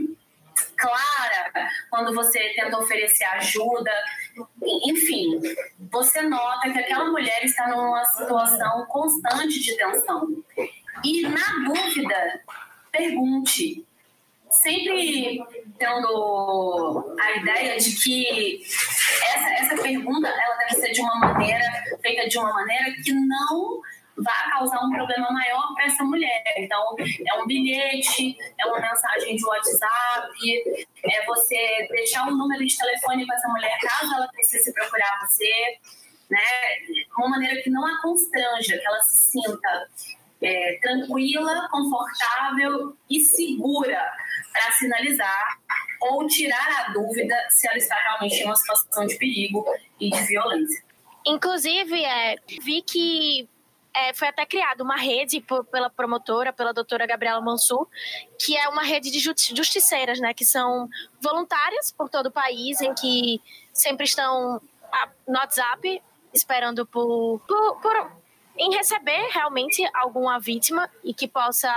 clara 0.76 1.70
quando 1.90 2.14
você 2.14 2.38
tenta 2.54 2.78
oferecer 2.78 3.24
ajuda. 3.24 3.92
Enfim, 4.86 5.40
você 5.90 6.22
nota 6.22 6.70
que 6.70 6.78
aquela 6.78 7.10
mulher 7.10 7.44
está 7.44 7.68
numa 7.68 8.04
situação 8.04 8.86
constante 8.86 9.60
de 9.60 9.76
tensão. 9.76 10.28
E 11.04 11.22
na 11.22 11.64
dúvida, 11.66 12.42
pergunte. 12.90 13.86
Sempre 14.50 15.40
tendo 15.78 17.16
a 17.20 17.36
ideia 17.36 17.78
de 17.78 17.94
que 17.94 18.60
essa, 19.32 19.48
essa 19.52 19.80
pergunta 19.80 20.26
ela 20.26 20.56
deve 20.56 20.74
ser 20.74 20.90
de 20.90 21.00
uma 21.00 21.14
maneira, 21.20 21.64
feita 22.02 22.28
de 22.28 22.36
uma 22.36 22.52
maneira 22.52 22.90
que 23.00 23.12
não 23.12 23.80
vai 24.22 24.50
causar 24.50 24.80
um 24.84 24.90
problema 24.90 25.30
maior 25.30 25.74
para 25.74 25.84
essa 25.84 26.04
mulher. 26.04 26.42
Então, 26.56 26.94
é 26.98 27.34
um 27.40 27.46
bilhete, 27.46 28.36
é 28.58 28.66
uma 28.66 28.80
mensagem 28.80 29.36
de 29.36 29.44
WhatsApp, 29.44 30.86
é 31.04 31.26
você 31.26 31.86
deixar 31.90 32.26
um 32.28 32.36
número 32.36 32.64
de 32.64 32.76
telefone 32.76 33.26
para 33.26 33.36
essa 33.36 33.48
mulher 33.48 33.78
caso 33.80 34.14
ela 34.14 34.28
precise 34.28 34.72
procurar 34.72 35.20
você, 35.20 35.78
né? 36.30 36.38
Uma 37.18 37.30
maneira 37.30 37.60
que 37.62 37.70
não 37.70 37.84
a 37.84 38.00
constranja, 38.02 38.78
que 38.78 38.86
ela 38.86 39.02
se 39.02 39.30
sinta 39.30 39.88
é, 40.42 40.78
tranquila, 40.80 41.68
confortável 41.70 42.96
e 43.08 43.20
segura 43.20 44.00
para 44.52 44.72
sinalizar 44.72 45.58
ou 46.00 46.26
tirar 46.26 46.86
a 46.86 46.92
dúvida 46.92 47.34
se 47.50 47.68
ela 47.68 47.76
está 47.76 47.94
realmente 47.94 48.36
em 48.36 48.46
uma 48.46 48.56
situação 48.56 49.06
de 49.06 49.16
perigo 49.16 49.64
e 50.00 50.10
de 50.10 50.22
violência. 50.22 50.82
Inclusive, 51.26 52.02
é, 52.02 52.36
vi 52.62 52.80
que 52.82 53.48
é, 53.94 54.14
foi 54.14 54.28
até 54.28 54.46
criada 54.46 54.82
uma 54.82 54.96
rede 54.96 55.40
por, 55.40 55.64
pela 55.64 55.90
promotora, 55.90 56.52
pela 56.52 56.72
doutora 56.72 57.06
Gabriela 57.06 57.40
Mansur, 57.40 57.86
que 58.38 58.56
é 58.56 58.68
uma 58.68 58.82
rede 58.82 59.10
de 59.10 59.18
justiceiras, 59.18 60.20
né, 60.20 60.32
que 60.32 60.44
são 60.44 60.88
voluntárias 61.20 61.90
por 61.90 62.08
todo 62.08 62.26
o 62.26 62.30
país, 62.30 62.80
em 62.80 62.94
que 62.94 63.40
sempre 63.72 64.04
estão 64.04 64.60
no 65.26 65.38
WhatsApp 65.38 66.02
esperando 66.32 66.86
por, 66.86 67.40
por, 67.46 67.80
por 67.80 68.20
em 68.56 68.74
receber 68.76 69.28
realmente 69.32 69.82
alguma 69.94 70.38
vítima 70.38 70.88
e 71.02 71.14
que 71.14 71.26
possa 71.26 71.72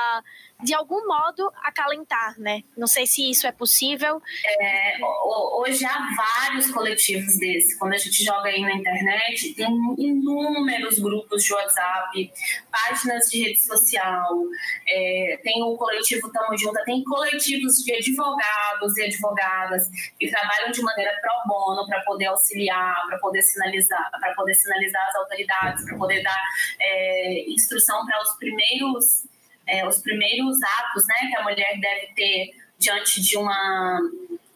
de 0.62 0.74
algum 0.74 1.06
modo 1.08 1.52
acalentar, 1.62 2.40
né? 2.40 2.64
Não 2.78 2.88
sei 2.88 3.06
se 3.06 3.30
isso 3.30 3.46
é 3.46 3.52
possível. 3.52 4.22
É, 4.60 4.98
hoje 5.58 5.86
há 5.86 6.10
vários 6.16 6.72
coletivos 6.72 7.38
desses. 7.38 7.78
Quando 7.78 7.94
a 7.94 7.98
gente 7.98 8.24
joga 8.24 8.50
aí 8.50 8.62
na 8.62 8.74
internet, 8.74 9.54
tem 9.56 9.68
inúmeros 9.98 11.00
grupos 11.00 11.44
de 11.44 11.54
WhatsApp, 11.54 12.32
páginas 12.72 13.30
de 13.30 13.44
rede 13.44 13.62
social, 13.62 14.30
é, 14.88 15.40
tem 15.44 15.62
o 15.64 15.76
coletivo 15.76 16.32
Tamo 16.32 16.58
Junta, 16.58 16.84
tem 16.86 17.04
coletivos 17.04 17.76
de 17.78 17.94
advogados 17.94 18.98
e 18.98 19.04
advogadas 19.04 19.90
que 20.20 20.30
trabalham 20.30 20.72
de 20.72 20.82
maneira 20.82 21.12
pro 21.22 21.54
bono 21.54 21.86
para 21.88 22.02
poder 22.02 22.28
auxiliar, 22.28 22.96
para 23.08 23.18
poder 23.20 23.42
sinalizar, 23.42 24.10
para 24.12 24.34
poder 24.34 24.56
sinalizar 24.56 25.08
as 25.10 25.16
autoridades, 25.16 25.86
para 25.86 25.98
poder 25.98 26.24
dar 26.24 26.42
é, 26.80 27.50
instrução 27.50 28.06
para 28.06 28.22
os 28.22 28.36
primeiros 28.38 29.33
é, 29.68 29.88
os 29.88 30.00
primeiros 30.02 30.58
atos 30.80 31.06
né, 31.08 31.30
que 31.30 31.36
a 31.38 31.44
mulher 31.44 31.80
deve 31.80 32.14
ter 32.16 32.52
diante 32.78 33.22
de 33.22 33.38
uma 33.38 34.00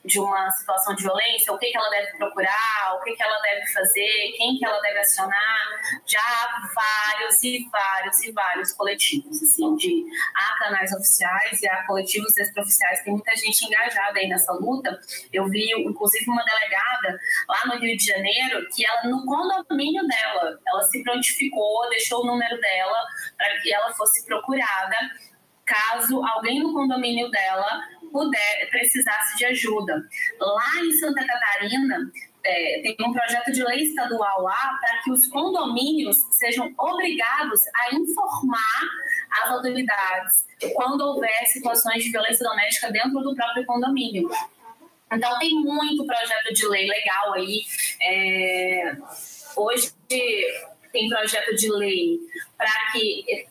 de 0.08 0.20
uma 0.20 0.50
situação 0.52 0.96
de 0.96 1.04
violência, 1.04 1.54
o 1.54 1.58
que, 1.58 1.70
que 1.70 1.78
ela 1.78 1.90
deve 1.90 2.18
procurar, 2.18 2.96
o 2.96 3.04
que, 3.04 3.14
que 3.14 3.22
ela 3.22 3.40
deve 3.42 3.68
fazer, 3.68 4.34
quem 4.38 4.58
que 4.58 4.66
ela 4.66 4.80
deve 4.82 5.00
acionar. 5.00 5.68
Já 6.06 6.20
há 6.20 6.70
vários 6.74 7.44
e 7.44 7.68
vários 7.70 8.24
e 8.24 8.32
vários 8.32 8.74
coletivos, 8.74 9.44
assim, 9.44 9.76
de 9.76 10.06
há 10.34 10.58
canais 10.58 10.92
oficiais 10.94 11.62
e 11.62 11.68
há 11.68 11.86
coletivos 11.86 12.36
extraoficiais. 12.38 13.04
Tem 13.04 13.14
muita 13.14 13.36
gente 13.36 13.66
engajada 13.66 14.18
aí 14.18 14.28
nessa 14.28 14.54
luta. 14.54 14.98
Eu 15.32 15.48
vi, 15.50 15.70
inclusive, 15.78 16.26
uma 16.32 16.44
delegada 16.44 17.20
lá 17.50 17.66
no 17.66 17.80
Rio 17.80 17.98
de 17.98 18.06
Janeiro 18.06 18.66
que 18.74 18.86
ela, 18.86 19.04
no 19.04 19.26
condomínio 19.26 20.08
dela, 20.08 20.58
ela 20.66 20.84
se 20.84 21.04
prontificou, 21.04 21.90
deixou 21.90 22.24
o 22.24 22.28
número 22.28 22.60
dela 22.62 23.04
para 23.38 23.60
que 23.62 23.74
ela 23.74 23.94
fosse 23.94 24.26
procurada 24.26 24.96
caso 25.68 26.26
alguém 26.26 26.64
no 26.64 26.74
condomínio 26.74 27.30
dela 27.30 27.82
puder 28.18 28.70
precisasse 28.72 29.38
de 29.38 29.46
ajuda. 29.46 30.04
Lá 30.40 30.84
em 30.84 30.92
Santa 30.94 31.24
Catarina, 31.26 32.12
é, 32.44 32.82
tem 32.82 32.96
um 33.06 33.14
projeto 33.14 33.52
de 33.52 33.64
lei 33.64 33.84
estadual 33.84 34.42
lá 34.42 34.78
para 34.82 35.02
que 35.04 35.12
os 35.12 35.28
condomínios 35.28 36.18
sejam 36.32 36.74
obrigados 36.78 37.62
a 37.76 37.96
informar 37.96 38.82
as 39.44 39.52
autoridades 39.52 40.46
quando 40.74 41.02
houver 41.02 41.46
situações 41.46 42.04
de 42.04 42.10
violência 42.10 42.44
doméstica 42.44 42.92
dentro 42.92 43.20
do 43.20 43.36
próprio 43.36 43.66
condomínio. 43.66 44.28
Então, 45.12 45.38
tem 45.38 45.52
muito 45.52 46.06
projeto 46.06 46.54
de 46.54 46.68
lei 46.68 46.88
legal 46.88 47.34
aí. 47.34 47.62
É, 48.02 48.98
hoje 49.56 49.94
tem 50.08 51.08
projeto 51.08 51.56
de 51.56 51.72
lei 51.72 52.20
para 52.58 52.72
que 52.92 53.48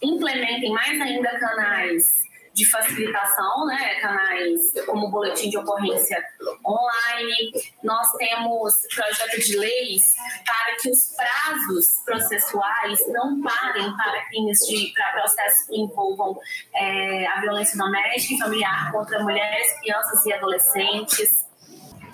implementem 0.00 0.70
mais 0.70 1.00
ainda 1.00 1.38
canais 1.38 2.23
de 2.54 2.64
facilitação, 2.70 3.66
né, 3.66 3.96
canais 4.00 4.60
como 4.86 5.10
boletim 5.10 5.50
de 5.50 5.58
ocorrência 5.58 6.24
online. 6.64 7.52
Nós 7.82 8.06
temos 8.12 8.74
projeto 8.94 9.40
de 9.40 9.58
leis 9.58 10.02
para 10.46 10.76
que 10.76 10.88
os 10.88 11.14
prazos 11.16 11.86
processuais 12.04 13.00
não 13.08 13.42
parem 13.42 13.96
para 13.96 14.24
crimes 14.26 14.58
de 14.68 14.92
para 14.94 15.12
processos 15.12 15.66
que 15.66 15.76
envolvam 15.76 16.38
é, 16.74 17.26
a 17.26 17.40
violência 17.40 17.76
doméstica 17.76 18.34
e 18.34 18.38
familiar 18.38 18.92
contra 18.92 19.22
mulheres, 19.22 19.80
crianças 19.80 20.24
e 20.24 20.32
adolescentes 20.32 21.44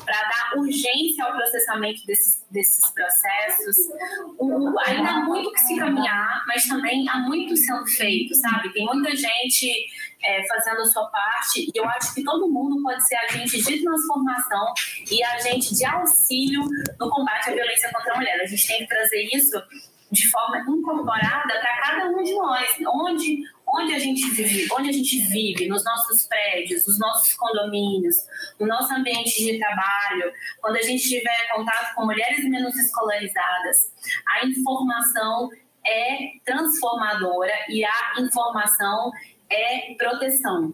para 0.05 0.23
dar 0.23 0.59
urgência 0.59 1.25
ao 1.25 1.33
processamento 1.33 2.05
desses, 2.07 2.45
desses 2.51 2.91
processos. 2.91 3.77
O, 4.39 4.79
ainda 4.81 5.11
há 5.11 5.21
muito 5.21 5.53
que 5.53 5.61
se 5.61 5.77
caminhar, 5.77 6.45
mas 6.47 6.65
também 6.67 7.09
há 7.09 7.19
muito 7.19 7.57
sendo 7.57 7.87
feito, 7.87 8.35
sabe? 8.37 8.73
Tem 8.73 8.87
muita 8.87 9.15
gente 9.15 9.87
é, 10.23 10.47
fazendo 10.47 10.81
a 10.81 10.85
sua 10.85 11.07
parte. 11.07 11.71
E 11.75 11.79
eu 11.79 11.85
acho 11.89 12.15
que 12.15 12.23
todo 12.23 12.49
mundo 12.49 12.83
pode 12.83 13.07
ser 13.07 13.17
agente 13.17 13.63
de 13.63 13.83
transformação 13.83 14.73
e 15.11 15.23
agente 15.25 15.75
de 15.75 15.85
auxílio 15.85 16.63
no 16.99 17.11
combate 17.11 17.51
à 17.51 17.53
violência 17.55 17.91
contra 17.93 18.15
a 18.15 18.17
mulher. 18.17 18.41
A 18.41 18.47
gente 18.47 18.67
tem 18.67 18.79
que 18.79 18.87
trazer 18.87 19.29
isso 19.33 19.63
de 20.11 20.29
forma 20.29 20.59
incorporada 20.69 21.61
para 21.61 21.81
cada 21.81 22.11
um 22.11 22.23
de 22.23 22.35
nós, 22.35 22.69
onde 22.93 23.45
onde 23.73 23.95
a 23.95 23.99
gente 23.99 24.29
vive, 24.31 24.67
onde 24.73 24.89
a 24.89 24.93
gente 24.93 25.21
vive, 25.29 25.69
nos 25.69 25.85
nossos 25.85 26.27
prédios, 26.27 26.87
nos 26.87 26.99
nossos 26.99 27.35
condomínios, 27.35 28.17
no 28.59 28.67
nosso 28.67 28.93
ambiente 28.93 29.45
de 29.45 29.59
trabalho, 29.59 30.33
quando 30.61 30.77
a 30.77 30.83
gente 30.83 31.09
tiver 31.09 31.49
contato 31.55 31.95
com 31.95 32.05
mulheres 32.05 32.45
menos 32.45 32.75
escolarizadas, 32.77 33.93
a 34.27 34.45
informação 34.45 35.49
é 35.87 36.33
transformadora 36.45 37.53
e 37.69 37.85
a 37.85 38.21
informação 38.21 39.13
é 39.51 39.95
proteção. 39.95 40.73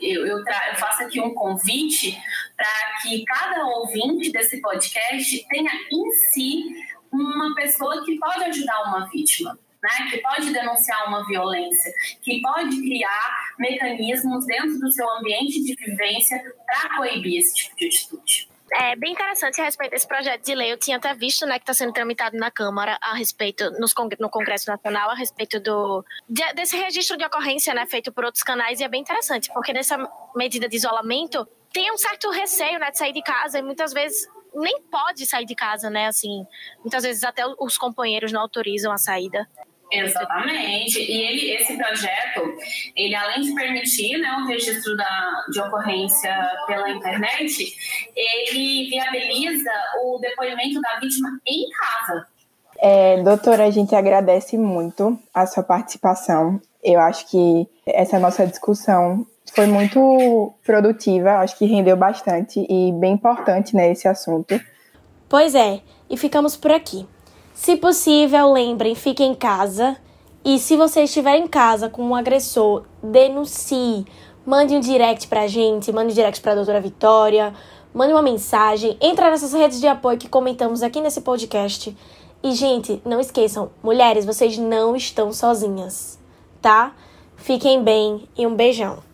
Eu, 0.00 0.26
eu, 0.26 0.38
eu 0.38 0.76
faço 0.76 1.04
aqui 1.04 1.20
um 1.20 1.34
convite 1.34 2.20
para 2.56 3.00
que 3.02 3.24
cada 3.24 3.66
ouvinte 3.66 4.32
desse 4.32 4.60
podcast 4.60 5.46
tenha 5.48 5.70
em 5.90 6.10
si 6.12 6.64
uma 7.12 7.54
pessoa 7.54 8.04
que 8.04 8.18
pode 8.18 8.44
ajudar 8.44 8.82
uma 8.84 9.08
vítima 9.10 9.58
né, 9.82 10.08
que 10.10 10.18
pode 10.18 10.52
denunciar 10.52 11.08
uma 11.08 11.26
violência, 11.26 11.92
que 12.22 12.40
pode 12.40 12.80
criar 12.80 13.54
mecanismos 13.58 14.46
dentro 14.46 14.78
do 14.78 14.92
seu 14.92 15.08
ambiente 15.10 15.62
de 15.62 15.74
vivência 15.74 16.40
para 16.64 16.96
coibir 16.96 17.40
esse 17.40 17.54
tipo 17.54 17.76
de 17.76 17.86
atitude. 17.86 18.51
É 18.74 18.96
bem 18.96 19.12
interessante 19.12 19.60
a 19.60 19.64
respeito 19.64 19.90
desse 19.90 20.08
projeto 20.08 20.42
de 20.42 20.54
lei. 20.54 20.72
Eu 20.72 20.78
tinha 20.78 20.96
até 20.96 21.12
visto 21.14 21.44
né, 21.44 21.58
que 21.58 21.62
está 21.62 21.74
sendo 21.74 21.92
tramitado 21.92 22.36
na 22.38 22.50
Câmara 22.50 22.98
a 23.02 23.14
respeito, 23.14 23.70
nos, 23.72 23.94
no 24.18 24.30
Congresso 24.30 24.70
Nacional, 24.70 25.10
a 25.10 25.14
respeito 25.14 25.60
do, 25.60 26.02
de, 26.28 26.52
desse 26.54 26.76
registro 26.76 27.18
de 27.18 27.24
ocorrência 27.24 27.74
né, 27.74 27.84
feito 27.86 28.10
por 28.10 28.24
outros 28.24 28.42
canais. 28.42 28.80
E 28.80 28.84
é 28.84 28.88
bem 28.88 29.02
interessante, 29.02 29.50
porque 29.52 29.74
nessa 29.74 29.98
medida 30.34 30.68
de 30.68 30.76
isolamento 30.76 31.46
tem 31.70 31.92
um 31.92 31.98
certo 31.98 32.30
receio 32.30 32.78
né, 32.78 32.90
de 32.90 32.96
sair 32.96 33.12
de 33.12 33.22
casa 33.22 33.58
e 33.58 33.62
muitas 33.62 33.92
vezes 33.92 34.26
nem 34.54 34.82
pode 34.82 35.26
sair 35.26 35.44
de 35.44 35.54
casa, 35.54 35.88
né? 35.88 36.06
Assim, 36.06 36.44
muitas 36.80 37.02
vezes 37.02 37.24
até 37.24 37.42
os 37.58 37.78
companheiros 37.78 38.32
não 38.32 38.40
autorizam 38.40 38.92
a 38.92 38.98
saída. 38.98 39.48
Exatamente. 39.92 40.98
E 40.98 41.22
ele, 41.22 41.50
esse 41.52 41.76
projeto, 41.76 42.56
ele 42.96 43.14
além 43.14 43.42
de 43.42 43.54
permitir 43.54 44.18
né, 44.18 44.28
o 44.42 44.46
registro 44.46 44.96
da, 44.96 45.44
de 45.50 45.60
ocorrência 45.60 46.34
pela 46.66 46.90
internet, 46.90 47.74
ele 48.16 48.88
viabiliza 48.88 49.70
o 50.02 50.18
depoimento 50.18 50.80
da 50.80 50.98
vítima 50.98 51.28
em 51.46 51.68
casa. 51.70 52.26
É, 52.78 53.22
doutora, 53.22 53.64
a 53.64 53.70
gente 53.70 53.94
agradece 53.94 54.56
muito 54.56 55.18
a 55.32 55.46
sua 55.46 55.62
participação. 55.62 56.60
Eu 56.82 56.98
acho 56.98 57.30
que 57.30 57.68
essa 57.86 58.18
nossa 58.18 58.46
discussão 58.46 59.26
foi 59.54 59.66
muito 59.66 60.52
produtiva, 60.64 61.38
acho 61.38 61.56
que 61.58 61.66
rendeu 61.66 61.96
bastante 61.96 62.66
e 62.68 62.92
bem 62.92 63.12
importante 63.12 63.76
né, 63.76 63.92
esse 63.92 64.08
assunto. 64.08 64.58
Pois 65.28 65.54
é, 65.54 65.80
e 66.08 66.16
ficamos 66.16 66.56
por 66.56 66.70
aqui. 66.70 67.06
Se 67.54 67.76
possível, 67.76 68.52
lembrem, 68.52 68.94
fiquem 68.94 69.32
em 69.32 69.34
casa. 69.34 69.96
E 70.44 70.58
se 70.58 70.76
você 70.76 71.04
estiver 71.04 71.36
em 71.36 71.46
casa 71.46 71.88
com 71.88 72.02
um 72.02 72.14
agressor, 72.14 72.84
denuncie. 73.02 74.04
Mande 74.44 74.74
um 74.74 74.80
direct 74.80 75.28
pra 75.28 75.46
gente, 75.46 75.92
mande 75.92 76.12
um 76.12 76.14
direct 76.14 76.40
pra 76.40 76.56
doutora 76.56 76.80
Vitória, 76.80 77.54
mande 77.94 78.12
uma 78.12 78.22
mensagem, 78.22 78.96
entra 79.00 79.30
nessas 79.30 79.52
redes 79.52 79.78
de 79.80 79.86
apoio 79.86 80.18
que 80.18 80.28
comentamos 80.28 80.82
aqui 80.82 81.00
nesse 81.00 81.20
podcast. 81.20 81.96
E, 82.42 82.52
gente, 82.52 83.00
não 83.04 83.20
esqueçam, 83.20 83.70
mulheres, 83.80 84.24
vocês 84.24 84.58
não 84.58 84.96
estão 84.96 85.32
sozinhas, 85.32 86.18
tá? 86.60 86.92
Fiquem 87.36 87.84
bem 87.84 88.28
e 88.36 88.44
um 88.44 88.56
beijão. 88.56 89.11